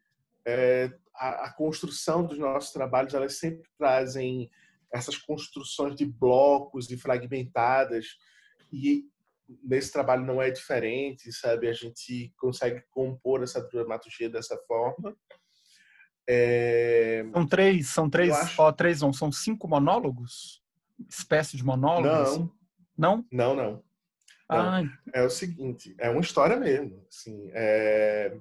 é, 0.46 0.92
a, 1.16 1.46
a, 1.46 1.54
construção 1.54 2.26
dos 2.26 2.38
nossos 2.38 2.74
trabalhos, 2.74 3.14
elas 3.14 3.38
sempre 3.38 3.68
trazem 3.78 4.52
essas 4.94 5.18
construções 5.18 5.96
de 5.96 6.06
blocos 6.06 6.92
e 6.92 6.98
fragmentadas 6.98 8.18
e 8.72 9.06
nesse 9.64 9.94
trabalho 9.94 10.26
não 10.26 10.42
é 10.42 10.52
diferente, 10.52 11.32
sabe? 11.32 11.70
A 11.70 11.74
gente 11.74 12.34
consegue 12.38 12.84
compor 12.92 13.42
essa 13.42 13.62
dramaturgia 13.62 14.30
dessa 14.30 14.58
forma. 14.68 15.16
É... 16.28 17.26
São 17.34 17.48
três, 17.48 17.88
são 17.90 18.10
três, 18.10 18.32
acho... 18.32 18.62
ó, 18.62 18.72
três 18.72 19.02
não, 19.02 19.12
são 19.12 19.32
cinco 19.32 19.68
monólogos? 19.68 20.62
Espécie 21.10 21.58
de 21.58 21.66
monólogos? 21.66 22.38
Não. 22.38 22.52
Não? 22.98 23.26
Não, 23.32 23.56
não. 23.56 23.84
Ah. 24.48 24.82
É 25.14 25.24
o 25.24 25.30
seguinte, 25.30 25.96
é 25.98 26.10
uma 26.10 26.22
história 26.22 26.56
mesmo. 26.58 27.06
Assim, 27.10 27.50
é... 27.54 28.38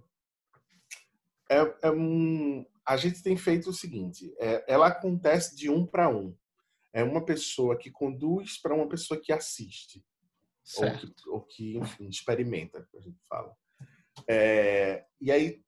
É, 1.51 1.75
é 1.83 1.91
um... 1.91 2.65
A 2.85 2.97
gente 2.97 3.23
tem 3.23 3.37
feito 3.37 3.71
o 3.71 3.75
seguinte: 3.75 4.35
é, 4.39 4.65
ela 4.67 4.89
acontece 4.89 5.55
de 5.55 5.71
um 5.71 5.87
para 5.87 6.09
um. 6.09 6.37
É 6.93 7.03
uma 7.03 7.25
pessoa 7.25 7.77
que 7.77 7.91
conduz 7.91 8.61
para 8.61 8.75
uma 8.75 8.89
pessoa 8.89 9.21
que 9.21 9.33
assiste. 9.33 10.05
Ou 10.77 10.91
que, 10.93 11.15
ou 11.29 11.41
que, 11.43 11.77
enfim, 11.77 12.09
experimenta, 12.09 12.87
a 12.95 13.01
gente 13.01 13.19
fala. 13.29 13.55
É, 14.29 15.05
e 15.21 15.33
aí 15.33 15.63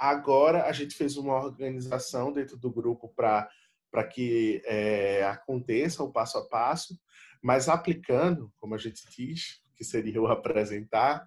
Agora 0.00 0.64
a 0.64 0.72
gente 0.72 0.94
fez 0.94 1.18
uma 1.18 1.34
organização 1.34 2.32
dentro 2.32 2.56
do 2.56 2.72
grupo 2.72 3.12
para 3.14 3.48
para 3.90 4.04
que 4.04 4.62
é, 4.66 5.24
aconteça 5.24 6.00
o 6.04 6.12
passo 6.12 6.38
a 6.38 6.46
passo, 6.46 6.96
mas 7.42 7.68
aplicando, 7.68 8.52
como 8.56 8.76
a 8.76 8.78
gente 8.78 9.02
diz, 9.10 9.60
que 9.74 9.82
seria 9.82 10.22
o 10.22 10.28
apresentar, 10.28 11.26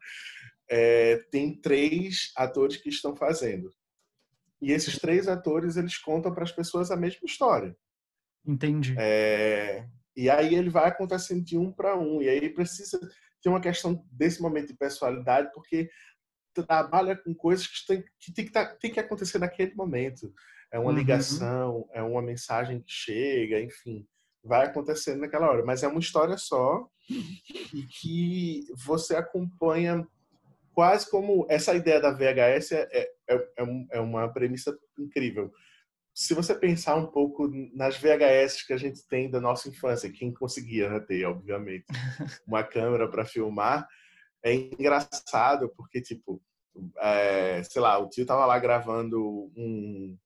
é, 0.70 1.18
tem 1.30 1.60
três 1.60 2.32
atores 2.38 2.78
que 2.78 2.88
estão 2.88 3.18
fazendo. 3.18 3.70
E 4.62 4.72
esses 4.72 4.98
três 4.98 5.28
atores 5.28 5.76
eles 5.76 5.98
contam 5.98 6.34
para 6.34 6.44
as 6.44 6.54
pessoas 6.54 6.90
a 6.90 6.96
mesma 6.96 7.26
história. 7.26 7.76
Entendi. 8.46 8.96
É, 8.98 9.86
e 10.16 10.30
aí 10.30 10.56
ele 10.56 10.70
vai 10.70 10.88
acontecendo 10.88 11.44
de 11.44 11.58
um 11.58 11.70
para 11.70 12.00
um. 12.00 12.22
E 12.22 12.30
aí 12.30 12.50
precisa 12.50 12.98
ter 13.42 13.50
uma 13.50 13.60
questão 13.60 14.06
desse 14.10 14.42
momento 14.42 14.68
de 14.68 14.78
personalidade, 14.78 15.52
porque 15.54 15.90
trabalha 16.54 17.16
com 17.16 17.34
coisas 17.34 17.66
que 17.68 17.86
tem 17.88 18.04
que, 18.20 18.34
tem 18.34 18.46
que, 18.46 18.52
tá, 18.52 18.66
tem 18.66 18.92
que 18.92 19.00
acontecer 19.00 19.40
naquele 19.40 19.74
momento. 19.74 20.34
É 20.72 20.80
uma 20.80 20.92
uhum. 20.92 20.98
ligação, 20.98 21.88
é 21.94 22.02
uma 22.02 22.22
mensagem 22.22 22.82
que 22.82 22.92
chega, 22.92 23.60
enfim, 23.62 24.06
vai 24.44 24.66
acontecendo 24.66 25.22
naquela 25.22 25.50
hora. 25.50 25.64
Mas 25.66 25.84
é 25.84 25.88
uma 25.88 26.00
história 26.00 26.38
só 26.38 26.88
e 27.10 27.84
que 28.02 28.62
você 28.86 29.16
acompanha 29.16 30.06
quase 30.74 31.10
como 31.10 31.46
essa 31.50 31.74
ideia 31.74 32.02
da 32.02 32.12
VHS 32.12 32.72
é, 32.72 32.88
é, 32.92 33.36
é, 33.58 33.86
é 33.92 34.00
uma 34.00 34.28
premissa 34.32 34.78
incrível. 34.98 35.52
Se 36.14 36.34
você 36.34 36.54
pensar 36.54 36.96
um 36.96 37.08
pouco 37.08 37.48
nas 37.74 37.98
VHS 37.98 38.66
que 38.68 38.74
a 38.74 38.78
gente 38.78 39.08
tem 39.08 39.30
da 39.30 39.42
nossa 39.42 39.70
infância, 39.70 40.12
quem 40.12 40.34
conseguia 40.34 40.90
né, 40.90 41.00
ter, 41.00 41.26
obviamente, 41.26 41.86
uma 42.46 42.64
câmera 42.64 43.10
para 43.10 43.26
filmar, 43.26 43.88
é 44.44 44.54
engraçado 44.54 45.72
porque, 45.76 46.02
tipo, 46.02 46.42
é, 47.00 47.64
sei 47.64 47.82
lá, 47.82 47.98
o 47.98 48.10
tio 48.10 48.26
tava 48.26 48.46
lá 48.46 48.60
gravando 48.60 49.52
um, 49.56 50.18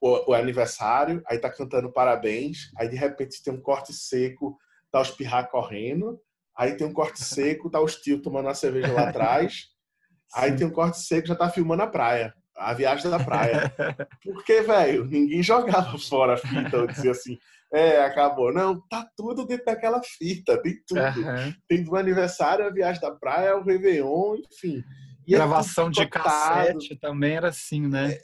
o, 0.00 0.30
o, 0.30 0.34
aniversário, 0.34 1.22
aí 1.26 1.38
tá 1.38 1.50
cantando 1.50 1.92
parabéns, 1.92 2.70
aí 2.76 2.88
de 2.88 2.96
repente 2.96 3.42
tem 3.42 3.52
um 3.52 3.60
corte 3.60 3.92
seco, 3.92 4.56
tá 4.90 5.00
os 5.00 5.10
pirra 5.10 5.44
correndo, 5.44 6.20
aí 6.56 6.76
tem 6.76 6.86
um 6.86 6.92
corte 6.92 7.20
seco, 7.24 7.70
tá 7.70 7.80
os 7.80 7.96
tios 7.96 8.22
tomando 8.22 8.46
uma 8.46 8.54
cerveja 8.54 8.92
lá 8.92 9.08
atrás, 9.08 9.68
aí 10.34 10.54
tem 10.54 10.66
um 10.66 10.72
corte 10.72 11.00
seco, 11.00 11.26
já 11.26 11.34
tá 11.34 11.50
filmando 11.50 11.82
a 11.82 11.86
praia, 11.86 12.34
a 12.56 12.72
viagem 12.74 13.10
da 13.10 13.22
praia. 13.22 13.74
Porque, 14.22 14.62
velho, 14.62 15.04
ninguém 15.04 15.42
jogava 15.42 15.98
fora 15.98 16.34
a 16.34 16.38
fita, 16.38 16.78
ou 16.78 16.86
dizia 16.86 17.10
assim, 17.10 17.38
é, 17.72 18.00
acabou. 18.02 18.52
Não, 18.52 18.80
tá 18.88 19.08
tudo 19.16 19.46
dentro 19.46 19.64
daquela 19.64 20.00
fita, 20.02 20.60
tem 20.62 20.74
tudo. 20.86 21.00
Uhum. 21.00 21.54
Tem 21.68 21.82
do 21.82 21.96
aniversário, 21.96 22.66
a 22.66 22.70
viagem 22.70 23.00
da 23.00 23.10
praia, 23.10 23.56
o 23.56 23.64
Réveillon, 23.64 24.36
enfim. 24.36 24.82
E 25.26 25.34
é 25.34 25.38
Gravação 25.38 25.90
de 25.90 26.06
cassete 26.06 26.96
também 26.96 27.34
era 27.34 27.48
assim, 27.48 27.86
né? 27.86 28.16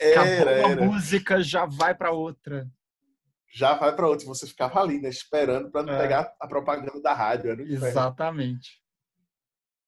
É, 0.00 0.12
era, 0.12 0.58
Acabou 0.60 0.84
uma 0.84 0.92
música, 0.92 1.42
já 1.42 1.66
vai 1.66 1.94
para 1.94 2.10
outra. 2.10 2.66
Já 3.52 3.74
vai 3.74 3.94
para 3.94 4.08
outra. 4.08 4.26
Você 4.26 4.46
ficava 4.46 4.80
ali, 4.80 5.00
né? 5.00 5.10
Esperando 5.10 5.70
para 5.70 5.82
não 5.82 5.92
é. 5.92 5.98
pegar 5.98 6.32
a 6.40 6.48
propaganda 6.48 7.00
da 7.02 7.12
rádio. 7.12 7.50
Era 7.50 7.62
Exatamente. 7.62 8.80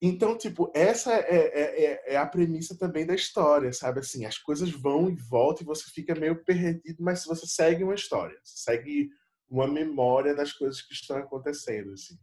Então, 0.05 0.37
tipo, 0.37 0.69
essa 0.75 1.13
é, 1.13 1.21
é, 1.21 1.85
é, 1.85 2.15
é, 2.15 2.17
a 2.17 2.27
premissa 2.27 2.77
também 2.77 3.07
da 3.07 3.15
história, 3.15 3.73
sabe? 3.73 4.01
Assim, 4.01 4.25
as 4.25 4.37
coisas 4.37 4.69
vão 4.69 5.09
e 5.09 5.15
voltam 5.15 5.63
e 5.63 5.67
você 5.67 5.89
fica 5.91 6.13
meio 6.13 6.45
perdido, 6.45 7.01
mas 7.01 7.25
você 7.25 7.47
segue 7.47 7.85
uma 7.85 7.95
história, 7.95 8.37
segue 8.43 9.11
uma 9.49 9.69
memória 9.69 10.35
das 10.35 10.53
coisas 10.53 10.83
que 10.83 10.93
estão 10.93 11.19
acontecendo, 11.19 11.93
assim. 11.93 12.19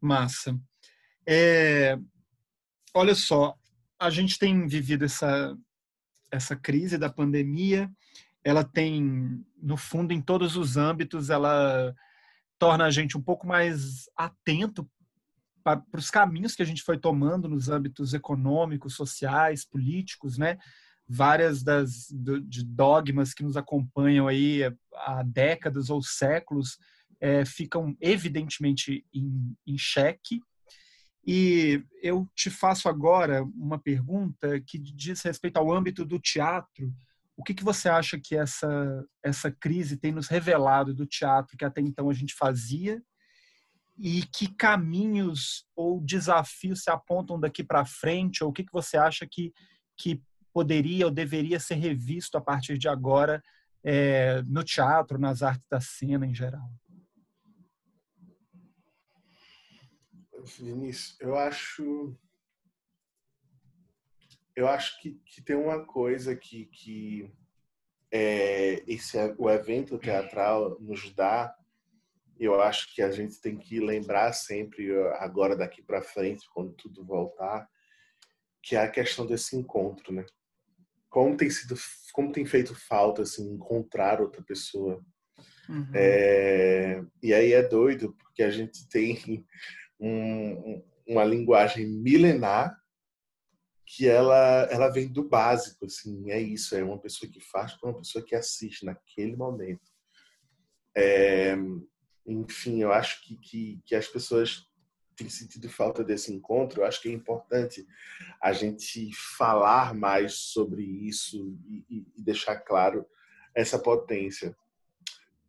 Massa. 0.00 0.56
É, 1.26 1.98
olha 2.94 3.16
só, 3.16 3.58
a 3.98 4.08
gente 4.08 4.38
tem 4.38 4.64
vivido 4.68 5.04
essa, 5.04 5.58
essa 6.30 6.54
crise 6.54 6.96
da 6.96 7.10
pandemia, 7.10 7.90
ela 8.44 8.62
tem, 8.62 9.44
no 9.60 9.76
fundo, 9.76 10.12
em 10.12 10.22
todos 10.22 10.56
os 10.56 10.76
âmbitos, 10.76 11.30
ela 11.30 11.92
torna 12.60 12.84
a 12.84 12.90
gente 12.92 13.18
um 13.18 13.22
pouco 13.22 13.44
mais 13.44 14.08
atento 14.16 14.88
para 15.74 15.98
os 15.98 16.10
caminhos 16.10 16.54
que 16.54 16.62
a 16.62 16.66
gente 16.66 16.82
foi 16.82 16.96
tomando 16.96 17.48
nos 17.48 17.68
âmbitos 17.68 18.14
econômicos, 18.14 18.94
sociais, 18.94 19.64
políticos, 19.64 20.38
né? 20.38 20.58
várias 21.08 21.62
das 21.62 22.08
do, 22.10 22.40
de 22.40 22.64
dogmas 22.64 23.32
que 23.32 23.42
nos 23.42 23.56
acompanham 23.56 24.26
aí 24.26 24.62
há 24.94 25.22
décadas 25.22 25.88
ou 25.88 26.02
séculos 26.02 26.78
é, 27.20 27.44
ficam 27.44 27.96
evidentemente 28.00 29.04
em, 29.14 29.56
em 29.66 29.78
xeque. 29.78 30.40
E 31.26 31.82
eu 32.02 32.28
te 32.34 32.50
faço 32.50 32.88
agora 32.88 33.42
uma 33.42 33.78
pergunta 33.78 34.60
que 34.60 34.78
diz 34.78 35.22
respeito 35.22 35.56
ao 35.56 35.72
âmbito 35.72 36.04
do 36.04 36.20
teatro. 36.20 36.94
O 37.36 37.42
que, 37.42 37.54
que 37.54 37.64
você 37.64 37.88
acha 37.88 38.18
que 38.18 38.36
essa, 38.36 39.04
essa 39.22 39.50
crise 39.50 39.96
tem 39.96 40.12
nos 40.12 40.28
revelado 40.28 40.94
do 40.94 41.06
teatro 41.06 41.56
que 41.56 41.64
até 41.64 41.80
então 41.80 42.08
a 42.08 42.14
gente 42.14 42.34
fazia 42.34 43.02
e 43.98 44.22
que 44.26 44.54
caminhos 44.54 45.66
ou 45.74 46.00
desafios 46.00 46.82
se 46.82 46.90
apontam 46.90 47.40
daqui 47.40 47.64
para 47.64 47.84
frente 47.84 48.44
ou 48.44 48.50
o 48.50 48.52
que, 48.52 48.64
que 48.64 48.72
você 48.72 48.96
acha 48.96 49.26
que, 49.26 49.52
que 49.96 50.22
poderia 50.52 51.06
ou 51.06 51.12
deveria 51.12 51.58
ser 51.58 51.76
revisto 51.76 52.36
a 52.36 52.40
partir 52.40 52.78
de 52.78 52.88
agora 52.88 53.42
é, 53.82 54.42
no 54.42 54.62
teatro, 54.62 55.18
nas 55.18 55.42
artes 55.42 55.66
da 55.70 55.80
cena 55.80 56.26
em 56.26 56.34
geral? 56.34 56.68
Vinícius, 60.58 61.16
eu 61.20 61.36
acho 61.36 62.16
eu 64.54 64.68
acho 64.68 64.98
que, 65.00 65.20
que 65.26 65.42
tem 65.42 65.54
uma 65.56 65.84
coisa 65.84 66.34
que, 66.34 66.66
que 66.66 67.30
é, 68.10 68.82
esse 68.90 69.18
o 69.36 69.50
evento 69.50 69.98
teatral 69.98 70.80
nos 70.80 71.12
dá 71.14 71.54
eu 72.38 72.60
acho 72.60 72.94
que 72.94 73.00
a 73.00 73.10
gente 73.10 73.40
tem 73.40 73.56
que 73.56 73.80
lembrar 73.80 74.32
sempre, 74.32 74.94
agora 75.14 75.56
daqui 75.56 75.82
para 75.82 76.02
frente, 76.02 76.46
quando 76.52 76.72
tudo 76.72 77.04
voltar, 77.04 77.68
que 78.62 78.76
é 78.76 78.80
a 78.80 78.90
questão 78.90 79.26
desse 79.26 79.56
encontro, 79.56 80.12
né? 80.12 80.26
Como 81.08 81.36
tem 81.36 81.48
sido, 81.48 81.74
como 82.12 82.32
tem 82.32 82.44
feito 82.44 82.74
falta 82.74 83.22
assim 83.22 83.54
encontrar 83.54 84.20
outra 84.20 84.42
pessoa. 84.42 85.02
Uhum. 85.68 85.90
É, 85.94 87.02
e 87.22 87.32
aí 87.32 87.52
é 87.52 87.62
doido 87.62 88.14
porque 88.14 88.42
a 88.42 88.50
gente 88.50 88.88
tem 88.88 89.46
um, 89.98 90.82
uma 91.06 91.24
linguagem 91.24 91.86
milenar 91.86 92.76
que 93.86 94.08
ela 94.08 94.68
ela 94.70 94.88
vem 94.88 95.08
do 95.08 95.28
básico, 95.28 95.86
assim, 95.86 96.30
é 96.30 96.40
isso, 96.40 96.74
é 96.74 96.82
uma 96.82 96.98
pessoa 96.98 97.30
que 97.30 97.40
faz 97.40 97.72
para 97.74 97.88
uma 97.88 97.98
pessoa 97.98 98.24
que 98.24 98.34
assiste 98.34 98.84
naquele 98.84 99.36
momento. 99.36 99.92
É, 100.94 101.56
enfim, 102.26 102.82
eu 102.82 102.92
acho 102.92 103.22
que, 103.22 103.36
que, 103.36 103.80
que 103.84 103.94
as 103.94 104.08
pessoas 104.08 104.68
têm 105.16 105.28
sentido 105.28 105.68
falta 105.68 106.04
desse 106.04 106.32
encontro. 106.32 106.80
Eu 106.80 106.86
acho 106.86 107.00
que 107.00 107.08
é 107.08 107.12
importante 107.12 107.86
a 108.40 108.52
gente 108.52 109.10
falar 109.36 109.94
mais 109.94 110.34
sobre 110.34 110.82
isso 110.82 111.56
e, 111.66 112.06
e 112.16 112.22
deixar 112.22 112.56
claro 112.56 113.06
essa 113.54 113.78
potência. 113.78 114.56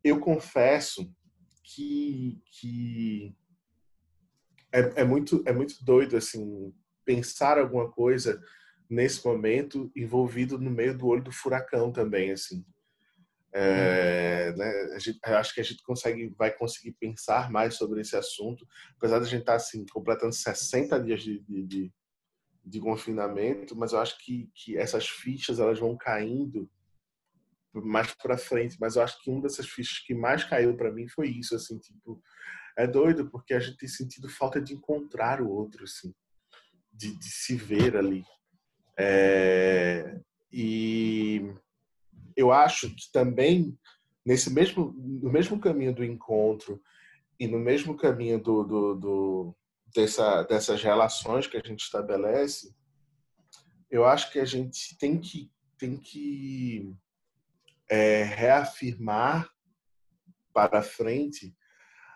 Eu 0.02 0.20
confesso 0.20 1.12
que, 1.62 2.40
que 2.50 3.36
é, 4.72 5.02
é, 5.02 5.04
muito, 5.04 5.42
é 5.46 5.52
muito 5.52 5.84
doido 5.84 6.16
assim 6.16 6.72
pensar 7.04 7.58
alguma 7.58 7.90
coisa 7.90 8.42
nesse 8.88 9.26
momento 9.26 9.90
envolvido 9.94 10.58
no 10.58 10.70
meio 10.70 10.96
do 10.96 11.06
olho 11.06 11.22
do 11.22 11.32
furacão 11.32 11.92
também 11.92 12.32
assim 12.32 12.64
é, 13.52 14.52
né, 14.52 15.00
gente, 15.00 15.18
acho 15.24 15.54
que 15.54 15.60
a 15.60 15.64
gente 15.64 15.82
consegue, 15.82 16.34
vai 16.36 16.54
conseguir 16.54 16.92
pensar 16.92 17.50
mais 17.50 17.74
sobre 17.74 18.00
esse 18.00 18.16
assunto, 18.16 18.66
apesar 18.96 19.18
de 19.18 19.26
a 19.26 19.28
gente 19.28 19.40
estar 19.40 19.52
tá, 19.52 19.56
assim, 19.56 19.86
completando 19.86 20.34
60 20.34 21.00
dias 21.00 21.22
de, 21.22 21.40
de, 21.48 21.92
de, 22.64 22.80
confinamento, 22.80 23.74
mas 23.74 23.92
eu 23.92 24.00
acho 24.00 24.18
que, 24.18 24.50
que 24.54 24.76
essas 24.76 25.08
fichas 25.08 25.58
elas 25.60 25.78
vão 25.78 25.96
caindo 25.96 26.70
mais 27.72 28.12
para 28.14 28.36
frente. 28.36 28.76
Mas 28.80 28.96
eu 28.96 29.02
acho 29.02 29.22
que 29.22 29.30
uma 29.30 29.42
dessas 29.42 29.66
fichas 29.66 29.98
que 30.00 30.14
mais 30.14 30.44
caiu 30.44 30.76
para 30.76 30.92
mim 30.92 31.08
foi 31.08 31.28
isso, 31.28 31.54
assim, 31.54 31.78
tipo, 31.78 32.22
é 32.76 32.86
doido 32.86 33.30
porque 33.30 33.54
a 33.54 33.60
gente 33.60 33.78
tem 33.78 33.88
sentido 33.88 34.28
falta 34.28 34.60
de 34.60 34.74
encontrar 34.74 35.40
o 35.40 35.50
outro, 35.50 35.84
assim, 35.84 36.14
de, 36.92 37.16
de 37.16 37.30
se 37.30 37.56
ver 37.56 37.96
ali. 37.96 38.24
É, 38.98 40.20
e 40.52 41.54
eu 42.38 42.52
acho 42.52 42.88
que 42.94 43.10
também 43.12 43.76
nesse 44.24 44.48
mesmo 44.48 44.94
no 44.96 45.28
mesmo 45.28 45.58
caminho 45.58 45.92
do 45.92 46.04
encontro 46.04 46.80
e 47.40 47.48
no 47.48 47.58
mesmo 47.58 47.96
caminho 47.96 48.38
do, 48.40 48.62
do, 48.62 48.94
do 48.94 49.56
dessa, 49.92 50.44
dessas 50.44 50.80
relações 50.80 51.48
que 51.48 51.56
a 51.56 51.62
gente 51.64 51.80
estabelece, 51.80 52.72
eu 53.90 54.04
acho 54.04 54.30
que 54.30 54.38
a 54.38 54.44
gente 54.44 54.96
tem 54.98 55.18
que 55.18 55.50
tem 55.76 55.96
que 55.96 56.94
é, 57.90 58.22
reafirmar 58.22 59.50
para 60.52 60.80
frente 60.80 61.56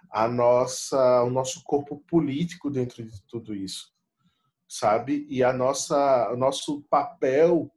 a 0.09 0.29
nossa 0.29 1.25
o 1.25 1.31
nosso 1.31 1.65
corpo 1.65 1.99
político 2.07 2.71
dentro 2.71 3.05
de 3.05 3.21
tudo 3.27 3.57
isso 3.57 3.93
sabe? 4.69 5.27
E 5.29 5.43
a 5.43 5.53
nossa 5.53 6.33
o 6.33 6.37
nosso 6.37 6.81
papel 6.83 7.71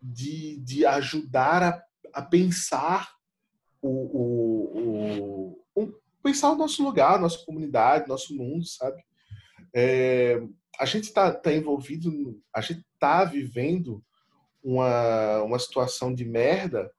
de, 0.00 0.58
de 0.58 0.86
ajudar 0.86 1.62
a, 1.62 1.84
a 2.12 2.22
pensar 2.22 3.10
o, 3.80 3.88
o, 3.88 5.64
o, 5.74 5.92
pensar 6.22 6.52
o 6.52 6.56
nosso 6.56 6.82
lugar, 6.82 7.20
nossa 7.20 7.44
comunidade, 7.44 8.08
nosso 8.08 8.34
mundo, 8.34 8.64
sabe? 8.66 9.02
É, 9.74 10.40
a 10.78 10.84
gente 10.84 11.04
está 11.04 11.32
tá 11.32 11.52
envolvido, 11.52 12.40
a 12.54 12.60
gente 12.60 12.84
está 12.94 13.24
vivendo 13.24 14.02
uma, 14.62 15.42
uma 15.42 15.58
situação 15.58 16.14
de 16.14 16.24
merda 16.24 16.90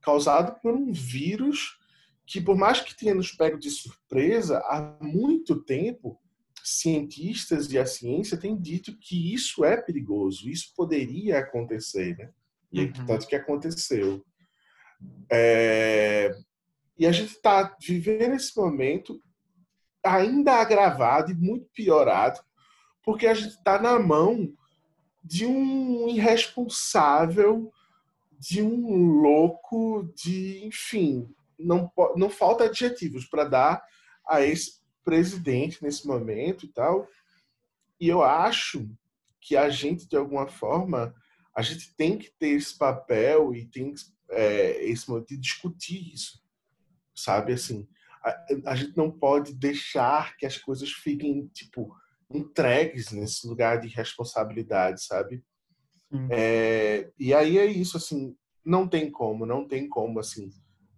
causada 0.00 0.52
por 0.52 0.74
um 0.74 0.92
vírus 0.92 1.78
que, 2.26 2.40
por 2.40 2.56
mais 2.56 2.80
que 2.80 2.96
tenha 2.96 3.14
nos 3.14 3.32
pego 3.32 3.58
de 3.58 3.70
surpresa, 3.70 4.58
há 4.66 4.98
muito 5.00 5.62
tempo 5.62 6.20
cientistas 6.62 7.70
e 7.72 7.78
a 7.78 7.86
ciência 7.86 8.36
têm 8.36 8.56
dito 8.56 8.96
que 8.98 9.34
isso 9.34 9.64
é 9.64 9.76
perigoso, 9.76 10.48
isso 10.48 10.72
poderia 10.76 11.38
acontecer, 11.38 12.16
né? 12.16 12.30
E 12.72 12.84
uhum. 12.84 13.06
tanto 13.06 13.26
que 13.26 13.34
aconteceu. 13.34 14.24
É... 15.30 16.34
E 16.98 17.06
a 17.06 17.12
gente 17.12 17.32
está 17.32 17.76
vivendo 17.80 18.34
esse 18.34 18.56
momento 18.56 19.20
ainda 20.04 20.54
agravado 20.54 21.32
e 21.32 21.34
muito 21.34 21.66
piorado, 21.74 22.40
porque 23.02 23.26
a 23.26 23.34
gente 23.34 23.56
está 23.56 23.80
na 23.80 23.98
mão 23.98 24.52
de 25.22 25.46
um 25.46 26.08
irresponsável, 26.08 27.72
de 28.38 28.62
um 28.62 29.20
louco, 29.20 30.12
de 30.16 30.64
enfim, 30.64 31.28
não, 31.58 31.90
não 32.16 32.28
falta 32.28 32.64
adjetivos 32.64 33.26
para 33.26 33.44
dar 33.44 33.84
a 34.26 34.42
esse 34.42 34.81
presidente 35.04 35.82
nesse 35.82 36.06
momento 36.06 36.64
e 36.64 36.68
tal. 36.68 37.08
E 38.00 38.08
eu 38.08 38.22
acho 38.22 38.88
que 39.40 39.56
a 39.56 39.68
gente, 39.68 40.08
de 40.08 40.16
alguma 40.16 40.46
forma, 40.46 41.14
a 41.54 41.62
gente 41.62 41.94
tem 41.96 42.18
que 42.18 42.30
ter 42.38 42.50
esse 42.50 42.76
papel 42.76 43.54
e 43.54 43.66
tem 43.66 43.92
é, 44.30 44.84
esse 44.84 45.08
momento 45.08 45.28
de 45.28 45.36
discutir 45.36 46.12
isso, 46.12 46.42
sabe? 47.14 47.52
Assim, 47.52 47.86
a, 48.24 48.44
a, 48.66 48.74
gente 48.74 48.96
não 48.96 49.10
pode 49.10 49.54
deixar 49.54 50.36
que 50.36 50.46
as 50.46 50.56
coisas 50.56 50.90
fiquem, 50.90 51.46
tipo, 51.48 51.94
entregues 52.30 53.10
nesse 53.10 53.46
lugar 53.46 53.80
de 53.80 53.88
responsabilidade, 53.88 55.04
sabe? 55.04 55.44
É, 56.30 57.10
e 57.18 57.32
aí 57.32 57.58
é 57.58 57.66
isso, 57.66 57.96
assim, 57.96 58.36
não 58.64 58.86
tem 58.86 59.10
como, 59.10 59.46
não 59.46 59.66
tem 59.66 59.88
como, 59.88 60.20
assim, 60.20 60.50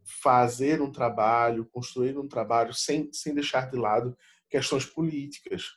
fazer 0.04 0.82
um 0.82 0.92
trabalho, 0.92 1.66
construir 1.66 2.18
um 2.18 2.28
trabalho 2.28 2.72
sem, 2.74 3.10
sem 3.12 3.34
deixar 3.34 3.70
de 3.70 3.76
lado 3.76 4.16
questões 4.48 4.84
políticas, 4.84 5.72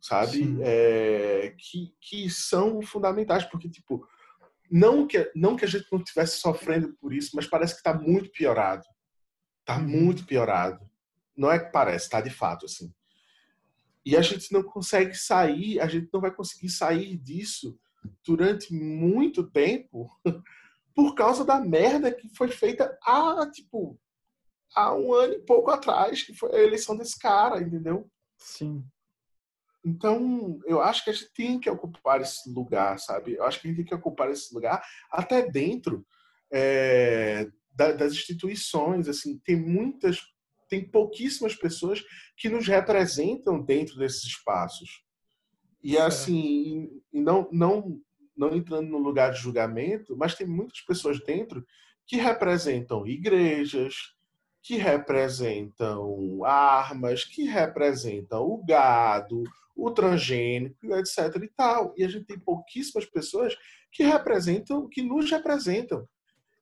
sabe? 0.00 0.56
É, 0.62 1.54
que, 1.58 1.94
que 2.00 2.30
são 2.30 2.82
fundamentais, 2.82 3.44
porque, 3.44 3.68
tipo, 3.68 4.06
não 4.70 5.06
que, 5.06 5.30
não 5.34 5.56
que 5.56 5.64
a 5.64 5.68
gente 5.68 5.86
não 5.90 5.98
estivesse 5.98 6.38
sofrendo 6.38 6.94
por 6.94 7.12
isso, 7.12 7.30
mas 7.34 7.46
parece 7.46 7.74
que 7.74 7.80
está 7.80 7.94
muito 7.94 8.30
piorado. 8.30 8.84
Está 9.60 9.76
uhum. 9.76 9.88
muito 9.88 10.24
piorado. 10.24 10.88
Não 11.36 11.50
é 11.50 11.58
que 11.58 11.70
parece, 11.70 12.06
está 12.06 12.20
de 12.20 12.30
fato, 12.30 12.66
assim. 12.66 12.92
E 14.04 14.16
a 14.16 14.22
gente 14.22 14.52
não 14.52 14.62
consegue 14.62 15.14
sair, 15.14 15.80
a 15.80 15.86
gente 15.86 16.08
não 16.12 16.20
vai 16.20 16.34
conseguir 16.34 16.70
sair 16.70 17.16
disso 17.16 17.78
durante 18.24 18.74
muito 18.74 19.48
tempo 19.48 20.08
por 20.94 21.14
causa 21.14 21.44
da 21.44 21.60
merda 21.60 22.12
que 22.12 22.28
foi 22.36 22.48
feita 22.48 22.98
há, 23.02 23.48
tipo, 23.50 23.98
há 24.74 24.94
um 24.94 25.12
ano 25.12 25.34
e 25.34 25.42
pouco 25.42 25.70
atrás, 25.70 26.22
que 26.22 26.34
foi 26.34 26.54
a 26.54 26.62
eleição 26.62 26.96
desse 26.96 27.18
cara, 27.18 27.60
entendeu? 27.60 28.08
Sim. 28.38 28.84
Então, 29.84 30.60
eu 30.64 30.80
acho 30.80 31.02
que 31.02 31.10
a 31.10 31.12
gente 31.12 31.32
tem 31.34 31.58
que 31.58 31.68
ocupar 31.68 32.20
esse 32.20 32.48
lugar, 32.50 32.98
sabe? 33.00 33.34
Eu 33.34 33.44
acho 33.44 33.60
que 33.60 33.66
a 33.66 33.70
gente 33.70 33.78
tem 33.78 33.86
que 33.86 33.94
ocupar 33.94 34.30
esse 34.30 34.54
lugar 34.54 34.82
até 35.10 35.50
dentro 35.50 36.06
é, 36.52 37.50
das 37.74 38.12
instituições, 38.12 39.08
assim, 39.08 39.38
tem 39.38 39.56
muitas, 39.56 40.20
tem 40.68 40.88
pouquíssimas 40.88 41.56
pessoas 41.56 42.02
que 42.36 42.48
nos 42.48 42.68
representam 42.68 43.60
dentro 43.60 43.96
desses 43.96 44.24
espaços. 44.24 45.02
E 45.82 45.98
assim, 45.98 46.88
não, 47.12 47.48
não 47.50 48.00
não 48.36 48.54
entrando 48.54 48.88
no 48.88 48.98
lugar 48.98 49.32
de 49.32 49.40
julgamento, 49.40 50.16
mas 50.16 50.34
tem 50.34 50.46
muitas 50.46 50.80
pessoas 50.80 51.22
dentro 51.24 51.64
que 52.06 52.16
representam 52.16 53.06
igrejas, 53.06 54.14
que 54.62 54.76
representam 54.76 56.44
armas, 56.44 57.24
que 57.24 57.44
representam 57.44 58.42
o 58.42 58.64
gado, 58.64 59.42
o 59.74 59.90
transgênico, 59.90 60.94
etc. 60.94 61.42
e 61.42 61.48
tal. 61.48 61.92
E 61.96 62.04
a 62.04 62.08
gente 62.08 62.26
tem 62.26 62.38
pouquíssimas 62.38 63.04
pessoas 63.04 63.56
que 63.90 64.04
representam, 64.04 64.88
que 64.88 65.02
nos 65.02 65.30
representam. 65.30 66.08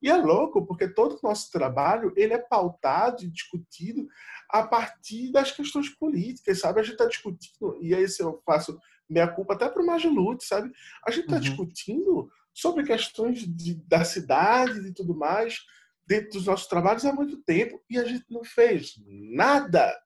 E 0.03 0.09
é 0.09 0.17
louco, 0.17 0.67
porque 0.67 0.89
todo 0.89 1.15
o 1.15 1.21
nosso 1.23 1.51
trabalho 1.51 2.13
ele 2.17 2.33
é 2.33 2.39
pautado 2.39 3.23
e 3.23 3.31
discutido 3.31 4.07
a 4.49 4.67
partir 4.67 5.31
das 5.31 5.53
questões 5.53 5.89
políticas, 5.91 6.61
sabe? 6.61 6.81
A 6.81 6.83
gente 6.83 6.93
está 6.93 7.07
discutindo, 7.07 7.79
e 7.81 7.95
aí 7.95 8.09
se 8.09 8.23
eu 8.23 8.43
faço 8.45 8.79
minha 9.09 9.29
culpa 9.29 9.55
até 9.55 9.69
para 9.69 9.83
o 9.83 9.87
Magilute, 9.87 10.45
sabe? 10.45 10.73
A 11.07 11.11
gente 11.11 11.25
está 11.25 11.37
uhum. 11.37 11.43
discutindo 11.43 12.31
sobre 12.55 12.85
questões 12.85 13.41
de, 13.41 13.75
da 13.87 14.05
cidade 14.05 14.87
e 14.87 14.93
tudo 14.93 15.15
mais 15.15 15.59
dentro 16.07 16.31
dos 16.31 16.47
nossos 16.47 16.67
trabalhos 16.67 17.05
há 17.05 17.13
muito 17.13 17.37
tempo 17.43 17.81
e 17.89 17.99
a 17.99 18.05
gente 18.05 18.25
não 18.31 18.43
fez 18.43 18.95
nada 19.07 19.97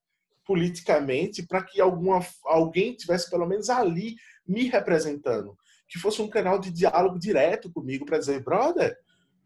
politicamente 0.45 1.47
para 1.47 1.63
que 1.63 1.81
alguma, 1.81 2.21
alguém 2.45 2.95
tivesse 2.95 3.31
pelo 3.31 3.47
menos 3.47 3.71
ali 3.71 4.17
me 4.47 4.69
representando, 4.69 5.57
que 5.89 5.99
fosse 5.99 6.21
um 6.21 6.29
canal 6.29 6.59
de 6.59 6.71
diálogo 6.71 7.19
direto 7.19 7.73
comigo 7.73 8.05
para 8.05 8.19
dizer, 8.19 8.43
brother, 8.43 8.95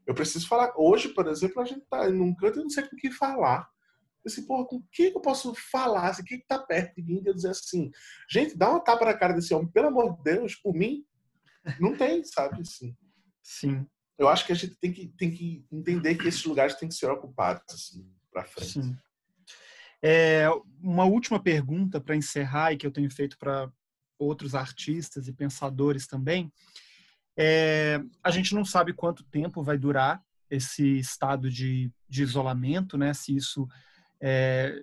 eu 0.09 0.14
preciso 0.14 0.49
falar. 0.49 0.73
Hoje, 0.75 1.11
por 1.11 1.29
exemplo, 1.29 1.61
a 1.61 1.66
gente 1.66 1.85
tá 1.88 2.09
num 2.09 2.35
canto 2.35 2.59
e 2.59 2.62
não 2.62 2.71
sei 2.71 2.83
com 2.88 2.97
quem 2.97 3.12
falar. 3.12 3.68
Assim, 4.25 4.47
porra, 4.47 4.66
com 4.66 4.83
quem 4.90 5.12
eu 5.12 5.21
posso 5.21 5.55
falar? 5.55 6.09
Assim, 6.09 6.25
quem 6.25 6.40
tá 6.49 6.59
perto 6.59 6.97
de 6.97 7.03
mim? 7.03 7.23
Eu 7.25 7.35
dizer 7.35 7.51
assim, 7.51 7.90
gente, 8.29 8.57
dá 8.57 8.71
uma 8.71 8.81
tapa 8.81 9.05
na 9.05 9.12
cara 9.12 9.35
desse 9.35 9.53
homem, 9.53 9.71
pelo 9.71 9.88
amor 9.88 10.16
de 10.16 10.23
Deus, 10.23 10.55
por 10.55 10.75
mim. 10.75 11.05
Não 11.79 11.94
tem, 11.94 12.25
sabe? 12.25 12.62
Assim. 12.62 12.97
Sim. 13.42 13.87
Eu 14.18 14.29
acho 14.29 14.47
que 14.47 14.53
a 14.53 14.55
gente 14.55 14.75
tem 14.77 14.92
que, 14.92 15.09
tem 15.09 15.31
que 15.31 15.66
entender 15.71 16.14
que 16.14 16.27
esses 16.27 16.44
lugares 16.44 16.75
têm 16.75 16.88
que 16.88 16.94
ser 16.94 17.11
ocupados, 17.11 17.62
assim, 17.71 18.11
para 18.33 18.44
frente. 18.44 18.83
Sim. 18.83 18.97
É, 20.03 20.49
uma 20.81 21.05
última 21.05 21.38
pergunta 21.42 22.01
para 22.01 22.16
encerrar 22.16 22.73
e 22.73 22.79
que 22.79 22.87
eu 22.87 22.90
tenho 22.90 23.11
feito 23.11 23.37
para 23.37 23.71
outros 24.18 24.55
artistas 24.55 25.29
e 25.29 25.35
pensadores 25.35 26.07
também. 26.07 26.51
É, 27.40 28.01
a 28.22 28.33
gente 28.33 28.53
não 28.53 28.64
sabe 28.64 28.92
quanto 28.92 29.22
tempo 29.24 29.62
vai 29.62 29.79
durar 29.79 30.20
esse 30.51 30.98
estado 30.98 31.48
de, 31.48 31.90
de 32.09 32.22
isolamento, 32.22 32.98
né? 32.98 33.14
Se 33.14 33.37
isso 33.37 33.68
é, 34.20 34.83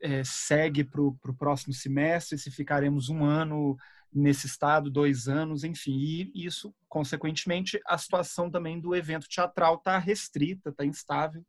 é, 0.00 0.24
segue 0.24 0.82
para 0.82 1.00
o 1.00 1.36
próximo 1.38 1.72
semestre, 1.72 2.38
se 2.38 2.50
ficaremos 2.50 3.08
um 3.08 3.24
ano 3.24 3.76
nesse 4.12 4.46
estado, 4.46 4.90
dois 4.90 5.28
anos, 5.28 5.62
enfim. 5.62 5.96
E 5.96 6.44
isso, 6.46 6.74
consequentemente, 6.88 7.80
a 7.86 7.96
situação 7.96 8.50
também 8.50 8.80
do 8.80 8.94
evento 8.94 9.28
teatral 9.28 9.76
está 9.76 9.98
restrita, 9.98 10.70
está 10.70 10.84
instável. 10.84 11.44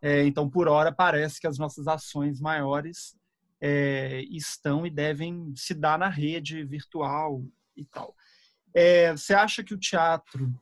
É, 0.00 0.24
então, 0.24 0.48
por 0.48 0.68
hora, 0.68 0.92
parece 0.92 1.40
que 1.40 1.46
as 1.46 1.58
nossas 1.58 1.88
ações 1.88 2.40
maiores 2.40 3.16
é, 3.60 4.22
estão 4.30 4.86
e 4.86 4.90
devem 4.90 5.52
se 5.56 5.74
dar 5.74 5.98
na 5.98 6.08
rede 6.08 6.64
virtual 6.64 7.44
e 7.76 7.84
tal. 7.84 8.14
É, 8.74 9.12
você 9.12 9.34
acha 9.34 9.62
que 9.62 9.74
o 9.74 9.78
teatro, 9.78 10.52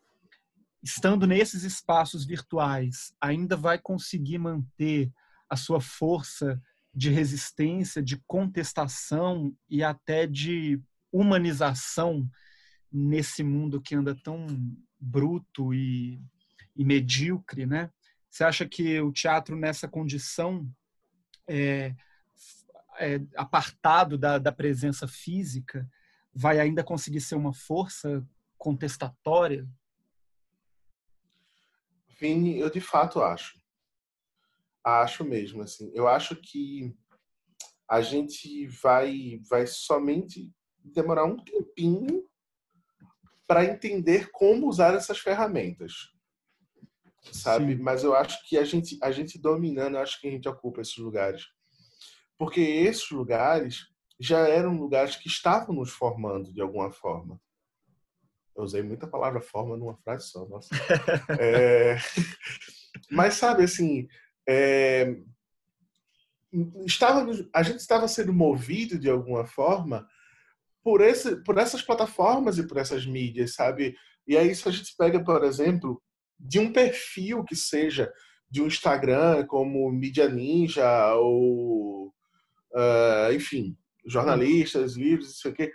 estando 0.83 1.27
nesses 1.27 1.63
espaços 1.63 2.25
virtuais, 2.25 3.15
ainda 3.21 3.57
vai 3.57 3.79
conseguir 3.79 4.39
manter 4.39 5.13
a 5.49 5.57
sua 5.57 5.81
força 5.81 6.61
de 6.95 7.11
resistência, 7.11 8.03
de 8.03 8.17
contestação 8.27 9.55
e 9.69 9.83
até 9.83 10.27
de 10.27 10.81
humanização 11.13 12.29
nesse 12.93 13.43
mundo 13.43 13.81
que 13.81 13.95
anda 13.95 14.15
tão 14.15 14.47
bruto 14.99 15.73
e, 15.73 16.21
e 16.77 16.85
medíocre, 16.85 17.65
né? 17.65 17.91
Você 18.29 18.45
acha 18.45 18.67
que 18.67 19.01
o 19.01 19.13
teatro 19.13 19.57
nessa 19.57 19.89
condição 19.89 20.69
é, 21.47 21.95
é, 22.99 23.21
apartado 23.37 24.17
da, 24.19 24.39
da 24.39 24.53
presença 24.53 25.09
física 25.09 25.89
vai 26.33 26.61
ainda 26.61 26.85
conseguir 26.85 27.21
ser 27.21 27.35
uma 27.35 27.53
força 27.53 28.27
contestatória? 28.57 29.69
Vini, 32.19 32.59
eu 32.59 32.71
de 32.71 32.81
fato 32.81 33.23
acho. 33.23 33.59
Acho 34.85 35.25
mesmo, 35.25 35.63
assim. 35.63 35.91
Eu 35.95 36.07
acho 36.09 36.37
que 36.37 36.95
a 37.89 38.01
gente 38.01 38.67
vai, 38.67 39.41
vai 39.49 39.67
somente 39.67 40.53
demorar 40.85 41.25
um 41.25 41.37
tempinho 41.37 42.25
para 43.47 43.65
entender 43.65 44.31
como 44.31 44.69
usar 44.69 44.95
essas 44.95 45.19
ferramentas, 45.19 46.13
sabe? 47.33 47.77
Sim. 47.77 47.83
Mas 47.83 48.05
eu 48.05 48.15
acho 48.15 48.39
que 48.49 48.57
a 48.57 48.65
gente, 48.65 48.97
a 49.03 49.11
gente 49.11 49.39
dominando, 49.39 49.99
acho 49.99 50.21
que 50.21 50.29
a 50.29 50.31
gente 50.31 50.49
ocupa 50.49 50.81
esses 50.81 50.97
lugares, 50.99 51.47
porque 52.39 52.61
esses 52.61 53.11
lugares 53.11 53.90
já 54.21 54.47
eram 54.47 54.77
lugares 54.77 55.17
que 55.17 55.29
estavam 55.29 55.75
nos 55.75 55.91
formando 55.91 56.53
de 56.53 56.61
alguma 56.61 56.93
forma. 56.93 57.41
Eu 58.55 58.65
usei 58.65 58.83
muita 58.83 59.07
palavra 59.07 59.41
forma 59.41 59.77
numa 59.79 59.97
frase 59.97 60.29
só, 60.29 60.47
nossa. 60.47 60.69
é... 61.41 61.97
Mas 63.11 63.35
sabe 63.35 63.65
assim, 63.65 64.07
é... 64.47 65.17
estava, 66.85 67.27
a 67.55 67.63
gente 67.63 67.79
estava 67.79 68.07
sendo 68.07 68.35
movido 68.35 68.99
de 68.99 69.09
alguma 69.09 69.47
forma 69.47 70.07
por 70.83 71.01
esse, 71.01 71.37
por 71.37 71.57
essas 71.57 71.81
plataformas 71.81 72.59
e 72.59 72.67
por 72.67 72.77
essas 72.77 73.07
mídias, 73.07 73.55
sabe? 73.55 73.97
E 74.27 74.37
aí 74.37 74.55
se 74.55 74.69
a 74.69 74.73
gente 74.73 74.95
pega, 74.99 75.23
por 75.25 75.43
exemplo, 75.45 76.03
de 76.39 76.59
um 76.59 76.71
perfil 76.71 77.43
que 77.43 77.57
seja 77.57 78.13
de 78.51 78.61
um 78.61 78.67
Instagram 78.67 79.47
como 79.47 79.91
Mídia 79.91 80.29
Ninja 80.29 81.15
ou 81.15 82.09
uh, 82.75 83.33
enfim, 83.33 83.77
jornalistas, 84.13 84.97
livros, 84.97 85.31
isso 85.31 85.49
aqui. 85.49 85.71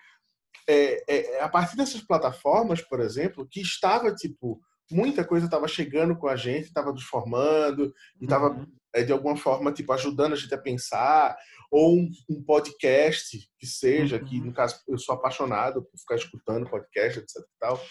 É, 0.67 1.03
é, 1.07 1.41
a 1.41 1.49
partir 1.49 1.77
dessas 1.77 2.01
plataformas, 2.01 2.81
por 2.81 2.99
exemplo, 2.99 3.47
que 3.49 3.61
estava 3.61 4.13
tipo 4.13 4.59
muita 4.91 5.25
coisa 5.25 5.45
estava 5.45 5.67
chegando 5.67 6.15
com 6.15 6.27
a 6.27 6.35
gente, 6.35 6.65
estava 6.65 6.91
nos 6.91 7.03
formando 7.03 7.93
e 8.19 8.25
estava 8.25 8.49
uhum. 8.49 8.67
é, 8.93 9.03
de 9.03 9.11
alguma 9.11 9.35
forma 9.35 9.71
tipo 9.71 9.91
ajudando 9.91 10.33
a 10.33 10.35
gente 10.35 10.53
a 10.53 10.61
pensar 10.61 11.35
ou 11.71 11.95
um, 11.95 12.09
um 12.29 12.43
podcast 12.43 13.49
que 13.57 13.65
seja 13.65 14.17
uhum. 14.17 14.25
que 14.25 14.41
no 14.41 14.53
caso 14.53 14.79
eu 14.87 14.97
sou 14.97 15.15
apaixonado 15.15 15.83
por 15.83 15.97
ficar 15.97 16.15
escutando 16.15 16.69
podcast 16.69 17.19
etc 17.19 17.35
e 17.37 17.59
tal 17.59 17.81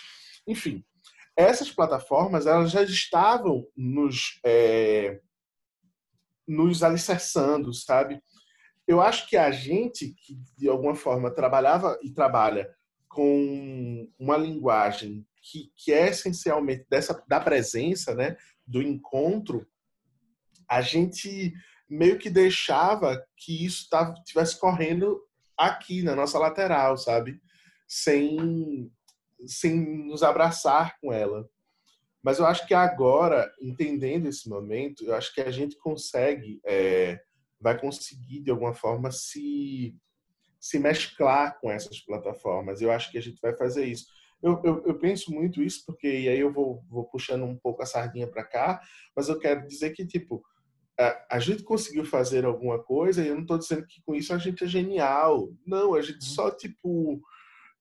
enfim 0.47 0.85
essas 1.37 1.71
plataformas 1.71 2.47
elas 2.47 2.71
já 2.71 2.83
estavam 2.83 3.67
nos 3.77 4.39
é, 4.47 5.21
nos 6.47 6.83
alicerçando 6.83 7.75
sabe 7.75 8.21
eu 8.87 9.01
acho 9.01 9.29
que 9.29 9.37
a 9.37 9.51
gente 9.51 10.14
que 10.14 10.38
de 10.57 10.68
alguma 10.68 10.94
forma 10.94 11.31
trabalhava 11.31 11.99
e 12.03 12.11
trabalha 12.11 12.68
com 13.09 14.09
uma 14.18 14.37
linguagem 14.37 15.27
que, 15.40 15.70
que 15.77 15.92
é 15.92 16.09
essencialmente 16.09 16.87
dessa 16.88 17.23
da 17.29 17.40
presença, 17.40 18.14
né, 18.14 18.37
do 18.66 18.83
encontro, 18.83 19.66
a 20.68 20.81
gente 20.81 21.53
meio 21.88 22.18
que 22.18 22.31
deixava 22.31 23.25
que 23.37 23.64
isso 23.64 23.88
tava, 23.88 24.14
tivesse 24.25 24.59
correndo 24.59 25.20
aqui 25.57 26.03
na 26.03 26.16
nossa 26.16 26.38
lateral, 26.38 26.97
sabe? 26.97 27.40
Sem 27.87 28.90
sem 29.47 30.07
nos 30.07 30.23
abraçar 30.23 30.99
com 31.01 31.12
ela. 31.12 31.47
Mas 32.23 32.38
eu 32.38 32.47
acho 32.47 32.66
que 32.66 32.73
agora, 32.73 33.53
entendendo 33.61 34.27
esse 34.27 34.49
momento, 34.49 35.05
eu 35.05 35.14
acho 35.14 35.35
que 35.35 35.42
a 35.42 35.51
gente 35.51 35.77
consegue 35.77 36.59
é, 36.64 37.20
vai 37.64 37.81
conseguir, 37.81 38.42
de 38.42 38.50
alguma 38.50 38.74
forma, 38.74 39.11
se, 39.11 39.96
se 40.60 40.79
mesclar 40.79 41.58
com 41.58 41.71
essas 41.71 41.98
plataformas. 41.98 42.83
Eu 42.83 42.92
acho 42.92 43.10
que 43.10 43.17
a 43.17 43.23
gente 43.23 43.40
vai 43.40 43.56
fazer 43.56 43.87
isso. 43.87 44.04
Eu, 44.42 44.60
eu, 44.62 44.85
eu 44.85 44.98
penso 44.98 45.33
muito 45.33 45.62
isso, 45.62 45.83
porque 45.87 46.06
e 46.06 46.29
aí 46.29 46.38
eu 46.38 46.52
vou, 46.52 46.85
vou 46.90 47.06
puxando 47.06 47.44
um 47.44 47.56
pouco 47.56 47.83
a 47.83 47.87
sardinha 47.87 48.27
para 48.27 48.44
cá, 48.44 48.83
mas 49.17 49.31
eu 49.31 49.38
quero 49.38 49.67
dizer 49.67 49.94
que, 49.94 50.06
tipo, 50.06 50.44
a, 51.00 51.37
a 51.37 51.38
gente 51.38 51.62
conseguiu 51.62 52.04
fazer 52.04 52.44
alguma 52.44 52.79
coisa 52.79 53.25
e 53.25 53.29
eu 53.29 53.35
não 53.35 53.42
estou 53.42 53.56
dizendo 53.56 53.87
que 53.87 54.02
com 54.04 54.15
isso 54.15 54.35
a 54.35 54.38
gente 54.38 54.62
é 54.62 54.67
genial. 54.67 55.48
Não, 55.67 55.94
a 55.94 56.02
gente 56.02 56.17
uhum. 56.17 56.35
só, 56.35 56.50
tipo, 56.50 57.23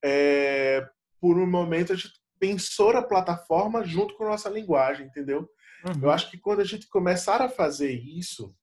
é, 0.01 0.87
por 1.19 1.37
um 1.37 1.45
momento 1.45 1.91
a 1.91 1.95
gente 1.97 2.13
pensou 2.39 2.91
a 2.91 3.03
plataforma 3.03 3.83
junto 3.83 4.15
com 4.15 4.23
a 4.23 4.29
nossa 4.29 4.49
linguagem, 4.49 5.07
entendeu? 5.07 5.49
Uhum. 5.85 6.03
Eu 6.03 6.11
acho 6.11 6.31
que 6.31 6.37
quando 6.37 6.61
a 6.61 6.65
gente 6.65 6.87
começar 6.87 7.41
a 7.41 7.49
fazer 7.49 7.91
isso, 7.91 8.55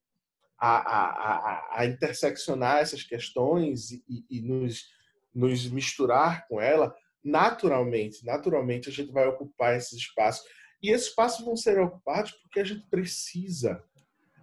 a, 0.60 0.76
a, 0.76 1.80
a, 1.80 1.86
interseccionar 1.86 2.78
essas 2.78 3.02
questões 3.02 3.90
e, 3.90 4.02
e 4.28 4.42
nos, 4.42 4.90
nos 5.34 5.66
misturar 5.70 6.46
com 6.46 6.60
ela, 6.60 6.94
naturalmente, 7.24 8.24
naturalmente 8.26 8.90
a 8.90 8.92
gente 8.92 9.10
vai 9.10 9.26
ocupar 9.26 9.74
esses 9.74 9.98
espaços. 9.98 10.44
E 10.82 10.90
esses 10.90 11.08
espaços 11.08 11.44
vão 11.44 11.56
ser 11.56 11.78
ocupados 11.78 12.32
porque 12.32 12.60
a 12.60 12.64
gente 12.64 12.86
precisa. 12.90 13.82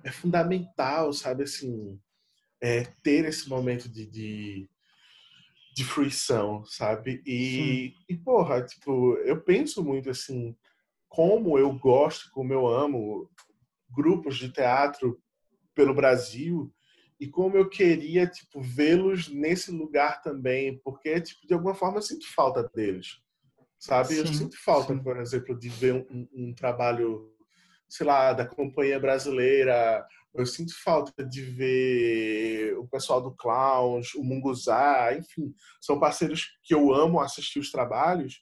É 0.04 0.12
fundamental, 0.12 1.14
sabe, 1.14 1.44
assim, 1.44 2.00
é, 2.62 2.84
ter 3.04 3.26
esse 3.26 3.48
momento 3.48 3.88
de, 3.88 4.06
de, 4.08 4.70
de 5.76 5.84
fruição, 5.84 6.66
sabe? 6.66 7.22
E, 7.26 7.94
e, 8.10 8.18
porra, 8.18 8.64
tipo, 8.64 9.16
eu 9.18 9.40
penso 9.42 9.84
muito 9.84 10.10
assim, 10.10 10.56
como 11.08 11.60
eu 11.60 11.72
gosto, 11.78 12.32
como 12.32 12.54
eu 12.54 12.68
amo 12.68 13.30
grupos 13.90 14.38
de 14.38 14.52
teatro 14.52 15.22
pelo 15.78 15.94
Brasil 15.94 16.74
e 17.20 17.28
como 17.28 17.56
eu 17.56 17.70
queria, 17.70 18.26
tipo, 18.28 18.60
vê-los 18.60 19.30
nesse 19.30 19.72
lugar 19.72 20.22
também, 20.22 20.80
porque, 20.84 21.22
tipo, 21.22 21.48
de 21.48 21.54
alguma 21.54 21.76
forma 21.76 21.98
eu 21.98 22.02
sinto 22.02 22.28
falta 22.34 22.70
deles, 22.76 23.20
sabe? 23.80 24.16
Sim, 24.16 24.20
eu 24.20 24.28
sinto 24.28 24.58
falta, 24.64 24.94
sim. 24.94 25.02
por 25.02 25.18
exemplo, 25.18 25.58
de 25.58 25.70
ver 25.70 25.94
um, 25.94 26.28
um 26.34 26.54
trabalho, 26.54 27.32
sei 27.88 28.06
lá, 28.06 28.34
da 28.34 28.46
companhia 28.46 29.00
brasileira, 29.00 30.06
eu 30.34 30.46
sinto 30.46 30.74
falta 30.84 31.24
de 31.24 31.42
ver 31.42 32.78
o 32.78 32.88
pessoal 32.88 33.22
do 33.22 33.36
Clowns, 33.36 34.14
o 34.16 34.24
Munguzá, 34.24 35.16
enfim, 35.16 35.54
são 35.80 36.00
parceiros 36.00 36.58
que 36.64 36.74
eu 36.74 36.92
amo 36.94 37.20
assistir 37.20 37.60
os 37.60 37.72
trabalhos 37.72 38.42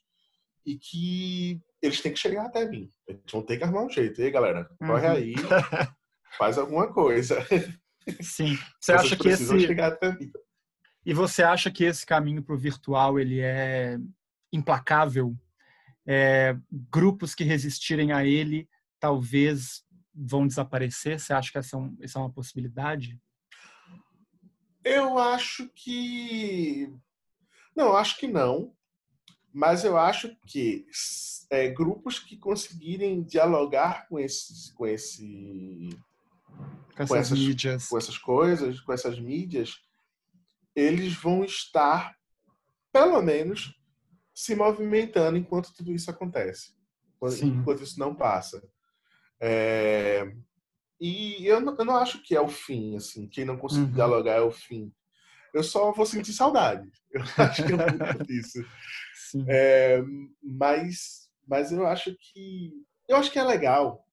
e 0.64 0.76
que 0.78 1.60
eles 1.80 2.00
têm 2.00 2.12
que 2.12 2.18
chegar 2.18 2.46
até 2.46 2.68
mim. 2.68 2.90
Eles 3.06 3.22
vão 3.30 3.42
ter 3.42 3.56
que 3.56 3.64
arrumar 3.64 3.84
um 3.84 3.90
jeito. 3.90 4.20
E 4.20 4.24
aí, 4.24 4.30
galera, 4.30 4.68
corre 4.78 5.06
uhum. 5.06 5.12
aí, 5.12 5.34
faz 6.38 6.58
alguma 6.58 6.92
coisa. 6.92 7.44
Sim. 8.20 8.56
Você 8.80 8.92
Vocês 8.92 9.00
acha 9.00 9.16
que 9.16 9.28
esse 9.28 9.60
chegar 9.60 9.92
até 9.92 10.12
mim. 10.12 10.30
E 11.04 11.14
você 11.14 11.44
acha 11.44 11.70
que 11.70 11.84
esse 11.84 12.04
caminho 12.04 12.42
para 12.42 12.54
o 12.54 12.58
virtual 12.58 13.18
ele 13.18 13.38
é 13.40 13.96
implacável? 14.52 15.36
É, 16.04 16.56
grupos 16.90 17.32
que 17.32 17.44
resistirem 17.44 18.10
a 18.10 18.24
ele 18.24 18.68
talvez 18.98 19.84
vão 20.12 20.48
desaparecer? 20.48 21.20
Você 21.20 21.32
acha 21.32 21.52
que 21.52 21.58
essa 21.58 21.76
é, 21.76 21.78
um, 21.78 21.96
essa 22.00 22.18
é 22.18 22.22
uma 22.22 22.32
possibilidade? 22.32 23.20
Eu 24.82 25.16
acho 25.18 25.68
que. 25.74 26.92
Não, 27.76 27.96
acho 27.96 28.18
que 28.18 28.26
não. 28.26 28.74
Mas 29.52 29.84
eu 29.84 29.96
acho 29.96 30.36
que 30.46 30.86
é, 31.50 31.68
grupos 31.68 32.18
que 32.18 32.36
conseguirem 32.36 33.22
dialogar 33.22 34.08
com 34.08 34.18
esses, 34.18 34.70
com 34.72 34.86
esse, 34.86 35.88
com 36.96 37.02
essas, 37.02 37.08
com 37.08 37.16
essas, 37.16 37.38
mídias, 37.38 37.88
com 37.88 37.98
essas 37.98 38.18
coisas, 38.18 38.80
com 38.80 38.92
essas 38.92 39.20
mídias, 39.20 39.76
eles 40.74 41.14
vão 41.14 41.44
estar, 41.44 42.16
pelo 42.92 43.20
menos, 43.22 43.74
se 44.34 44.54
movimentando 44.54 45.38
enquanto 45.38 45.74
tudo 45.74 45.92
isso 45.92 46.10
acontece, 46.10 46.74
Sim. 47.30 47.48
enquanto 47.48 47.82
isso 47.82 47.98
não 47.98 48.14
passa. 48.14 48.62
É... 49.40 50.32
E 50.98 51.46
eu 51.46 51.60
não, 51.60 51.76
eu 51.78 51.84
não, 51.84 51.96
acho 51.96 52.22
que 52.22 52.34
é 52.34 52.40
o 52.40 52.48
fim, 52.48 52.96
assim, 52.96 53.28
quem 53.28 53.44
não 53.44 53.58
conseguir 53.58 53.84
uhum. 53.84 53.92
dialogar 53.92 54.36
é 54.36 54.40
o 54.40 54.50
fim. 54.50 54.90
Eu 55.52 55.62
só 55.62 55.92
vou 55.92 56.06
sentir 56.06 56.32
saudade. 56.32 56.90
Eu 57.12 57.22
acho 57.38 57.64
que 57.64 57.72
é 57.72 57.76
muito 57.76 58.26
disso. 58.26 58.64
É, 59.48 60.02
mas, 60.42 61.30
mas 61.46 61.72
eu 61.72 61.86
acho 61.86 62.14
que 62.18 62.72
eu 63.08 63.16
acho 63.16 63.30
que 63.30 63.38
é 63.38 63.44
legal. 63.44 64.05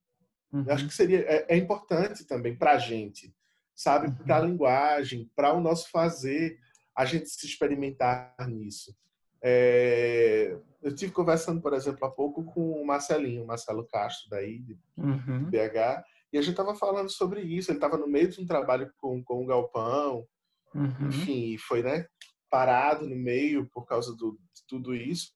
Uhum. 0.54 0.64
Eu 0.68 0.74
acho 0.74 0.84
uhum. 0.84 0.90
que 0.90 0.96
seria 0.96 1.20
é, 1.22 1.46
é 1.50 1.58
importante 1.58 2.26
também 2.26 2.56
para 2.56 2.74
a 2.74 2.78
gente, 2.78 3.36
sabe, 3.76 4.08
uhum. 4.08 4.16
para 4.16 4.38
a 4.38 4.42
linguagem, 4.42 5.30
para 5.36 5.54
o 5.54 5.60
nosso 5.60 5.90
fazer, 5.90 6.60
a 6.96 7.06
gente 7.06 7.28
se 7.28 7.46
experimentar 7.46 8.36
nisso. 8.48 8.96
É, 9.42 10.56
eu 10.82 10.96
tive 10.96 11.12
conversando, 11.12 11.62
por 11.62 11.74
exemplo, 11.74 12.06
há 12.06 12.12
pouco 12.12 12.46
com 12.46 12.82
o 12.82 12.86
Marcelinho, 12.86 13.46
Marcelo 13.46 13.86
Castro, 13.86 14.30
daí, 14.30 14.60
de, 14.60 14.78
uhum. 14.96 15.50
BH, 15.50 16.04
e 16.32 16.38
a 16.38 16.42
gente 16.42 16.52
estava 16.52 16.76
falando 16.76 17.10
sobre 17.10 17.42
isso. 17.42 17.70
Ele 17.70 17.78
estava 17.78 17.98
no 17.98 18.08
meio 18.08 18.30
de 18.30 18.42
um 18.42 18.46
trabalho 18.46 18.92
com, 18.98 19.24
com 19.24 19.44
o 19.44 19.46
Galpão, 19.46 20.26
uhum. 20.74 21.08
enfim, 21.08 21.58
foi 21.58 21.84
né, 21.84 22.06
parado 22.50 23.08
no 23.08 23.16
meio 23.16 23.68
por 23.68 23.86
causa 23.86 24.16
do, 24.16 24.40
de 24.54 24.66
tudo 24.68 24.96
isso. 24.96 25.32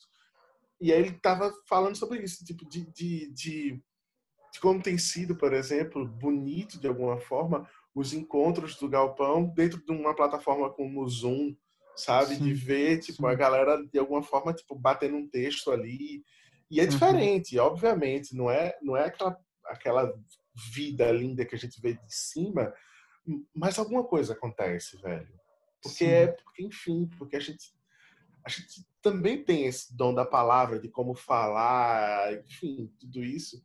E 0.80 0.93
aí 0.93 0.99
ele 0.99 1.09
estava 1.09 1.51
falando 1.68 1.95
sobre 1.95 2.22
isso, 2.22 2.45
tipo, 2.45 2.68
de, 2.68 2.86
de, 2.91 3.32
de, 3.32 3.84
de 4.51 4.59
como 4.59 4.81
tem 4.81 4.97
sido, 4.97 5.35
por 5.35 5.53
exemplo, 5.53 6.07
bonito 6.07 6.79
de 6.79 6.87
alguma 6.87 7.19
forma 7.19 7.67
os 7.93 8.13
encontros 8.13 8.75
do 8.77 8.87
Galpão 8.87 9.45
dentro 9.45 9.83
de 9.83 9.91
uma 9.91 10.15
plataforma 10.15 10.69
como 10.69 11.01
o 11.01 11.09
Zoom, 11.09 11.55
sabe? 11.95 12.35
Sim, 12.35 12.43
de 12.43 12.53
ver, 12.53 12.99
tipo, 12.99 13.23
sim. 13.23 13.27
a 13.27 13.33
galera 13.33 13.83
de 13.83 13.97
alguma 13.97 14.21
forma, 14.21 14.53
tipo, 14.53 14.75
batendo 14.75 15.17
um 15.17 15.27
texto 15.27 15.71
ali. 15.71 16.23
E 16.69 16.79
é 16.79 16.83
uhum. 16.83 16.89
diferente, 16.89 17.57
obviamente, 17.57 18.35
não 18.35 18.51
é, 18.51 18.77
não 18.83 18.95
é 18.95 19.05
aquela, 19.05 19.37
aquela 19.65 20.13
vida 20.73 21.11
linda 21.11 21.43
que 21.43 21.55
a 21.55 21.57
gente 21.57 21.81
vê 21.81 21.93
de 21.93 22.13
cima, 22.13 22.71
mas 23.53 23.79
alguma 23.79 24.03
coisa 24.03 24.33
acontece, 24.33 24.97
velho. 25.01 25.27
Porque 25.81 26.05
sim. 26.05 26.07
é, 26.07 26.27
porque, 26.27 26.63
enfim, 26.63 27.09
porque 27.17 27.35
a 27.35 27.39
gente, 27.39 27.73
a 28.45 28.49
gente 28.49 28.85
também 29.01 29.43
tem 29.43 29.65
esse 29.65 29.95
dom 29.95 30.13
da 30.13 30.25
palavra, 30.25 30.79
de 30.79 30.87
como 30.87 31.15
falar, 31.15 32.33
enfim, 32.45 32.93
tudo 32.99 33.23
isso. 33.23 33.59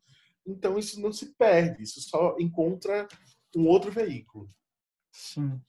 Então 0.47 0.78
isso 0.78 1.01
não 1.01 1.12
se 1.12 1.34
perde, 1.36 1.82
isso 1.82 2.01
só 2.01 2.36
encontra 2.38 3.07
um 3.57 3.66
outro 3.66 3.90
veículo. 3.90 4.51
Sim. 5.12 5.61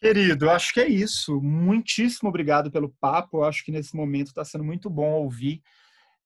Querido, 0.00 0.48
acho 0.48 0.72
que 0.72 0.80
é 0.80 0.88
isso. 0.88 1.40
Muitíssimo 1.42 2.30
obrigado 2.30 2.70
pelo 2.70 2.94
papo. 3.00 3.38
Eu 3.38 3.44
acho 3.44 3.62
que 3.62 3.70
nesse 3.70 3.94
momento 3.94 4.28
está 4.28 4.44
sendo 4.44 4.64
muito 4.64 4.88
bom 4.88 5.12
ouvir 5.12 5.62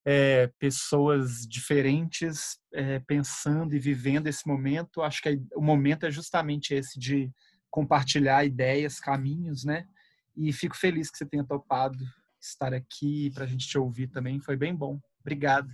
é, 0.04 0.46
pessoas 0.58 1.46
diferentes 1.46 2.58
é, 2.72 3.00
pensando 3.00 3.74
e 3.74 3.78
vivendo 3.78 4.28
esse 4.28 4.46
momento. 4.46 5.02
Acho 5.02 5.22
que 5.22 5.40
o 5.56 5.62
momento 5.62 6.06
é 6.06 6.10
justamente 6.10 6.74
esse 6.74 7.00
de 7.00 7.32
compartilhar 7.70 8.44
ideias, 8.44 9.00
caminhos, 9.00 9.64
né? 9.64 9.88
E 10.36 10.52
fico 10.52 10.76
feliz 10.76 11.10
que 11.10 11.18
você 11.18 11.26
tenha 11.26 11.44
topado 11.44 11.98
estar 12.40 12.72
aqui 12.74 13.30
para 13.32 13.44
a 13.44 13.46
gente 13.46 13.66
te 13.66 13.78
ouvir 13.78 14.08
também. 14.08 14.38
Foi 14.38 14.56
bem 14.56 14.74
bom. 14.74 15.00
Obrigado. 15.20 15.68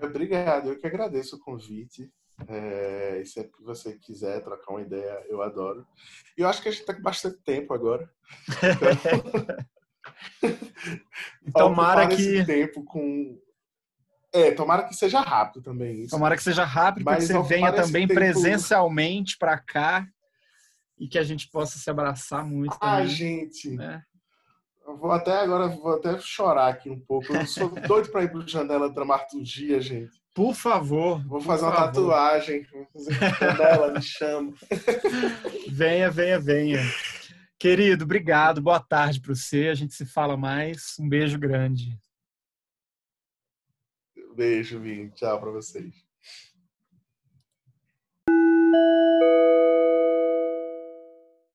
Obrigado. 0.00 0.68
Eu 0.68 0.78
que 0.78 0.86
agradeço 0.86 1.36
o 1.36 1.40
convite. 1.40 2.10
É, 2.46 3.20
e 3.20 3.26
sempre 3.26 3.52
que 3.52 3.64
você 3.64 3.98
quiser 3.98 4.42
trocar 4.44 4.72
uma 4.72 4.82
ideia, 4.82 5.24
eu 5.28 5.42
adoro. 5.42 5.84
E 6.36 6.40
eu 6.40 6.48
acho 6.48 6.62
que 6.62 6.68
a 6.68 6.70
gente 6.70 6.82
está 6.82 6.94
com 6.94 7.02
bastante 7.02 7.42
tempo 7.42 7.74
agora. 7.74 8.08
Então, 11.46 11.68
tomara 11.74 12.08
que 12.08 12.44
tempo 12.44 12.82
com 12.84 13.38
é, 14.32 14.50
tomara 14.52 14.84
que 14.84 14.94
seja 14.94 15.20
rápido 15.20 15.62
também. 15.62 16.02
Isso. 16.02 16.10
Tomara 16.10 16.36
que 16.36 16.42
seja 16.42 16.64
rápido, 16.64 17.04
para 17.04 17.16
que 17.16 17.22
você 17.22 17.42
venha 17.42 17.72
também 17.72 18.06
tempo... 18.06 18.20
presencialmente 18.20 19.38
para 19.38 19.58
cá 19.58 20.06
e 20.98 21.08
que 21.08 21.18
a 21.18 21.24
gente 21.24 21.48
possa 21.50 21.78
se 21.78 21.88
abraçar 21.88 22.44
muito. 22.44 22.76
Ah, 22.80 22.98
também, 22.98 23.08
gente. 23.08 23.70
Né? 23.70 24.02
Eu 24.88 24.96
vou 24.96 25.12
até 25.12 25.32
agora, 25.32 25.68
vou 25.68 25.96
até 25.96 26.18
chorar 26.18 26.68
aqui 26.68 26.88
um 26.88 26.98
pouco. 26.98 27.30
Eu 27.30 27.46
sou 27.46 27.68
doido 27.86 28.10
para 28.10 28.24
ir 28.24 28.30
para 28.30 28.38
o 28.38 28.48
Janela 28.48 28.88
Dramaturgia, 28.88 29.82
gente. 29.82 30.18
Por 30.34 30.54
favor. 30.54 31.22
Vou 31.26 31.42
fazer 31.42 31.66
uma 31.66 31.74
favor. 31.74 31.92
tatuagem. 31.92 32.66
Vou 32.72 32.86
fazer 32.94 33.12
Janela, 33.38 33.92
me 33.92 34.00
chama. 34.00 34.54
Venha, 35.68 36.10
venha, 36.10 36.40
venha. 36.40 36.80
Querido, 37.58 38.04
obrigado. 38.04 38.62
Boa 38.62 38.80
tarde 38.80 39.20
para 39.20 39.34
você. 39.34 39.68
A 39.68 39.74
gente 39.74 39.92
se 39.92 40.06
fala 40.06 40.38
mais. 40.38 40.96
Um 40.98 41.06
beijo 41.06 41.38
grande. 41.38 41.94
Beijo, 44.34 44.80
Vim. 44.80 45.10
Tchau 45.10 45.38
para 45.38 45.50
vocês. 45.50 46.07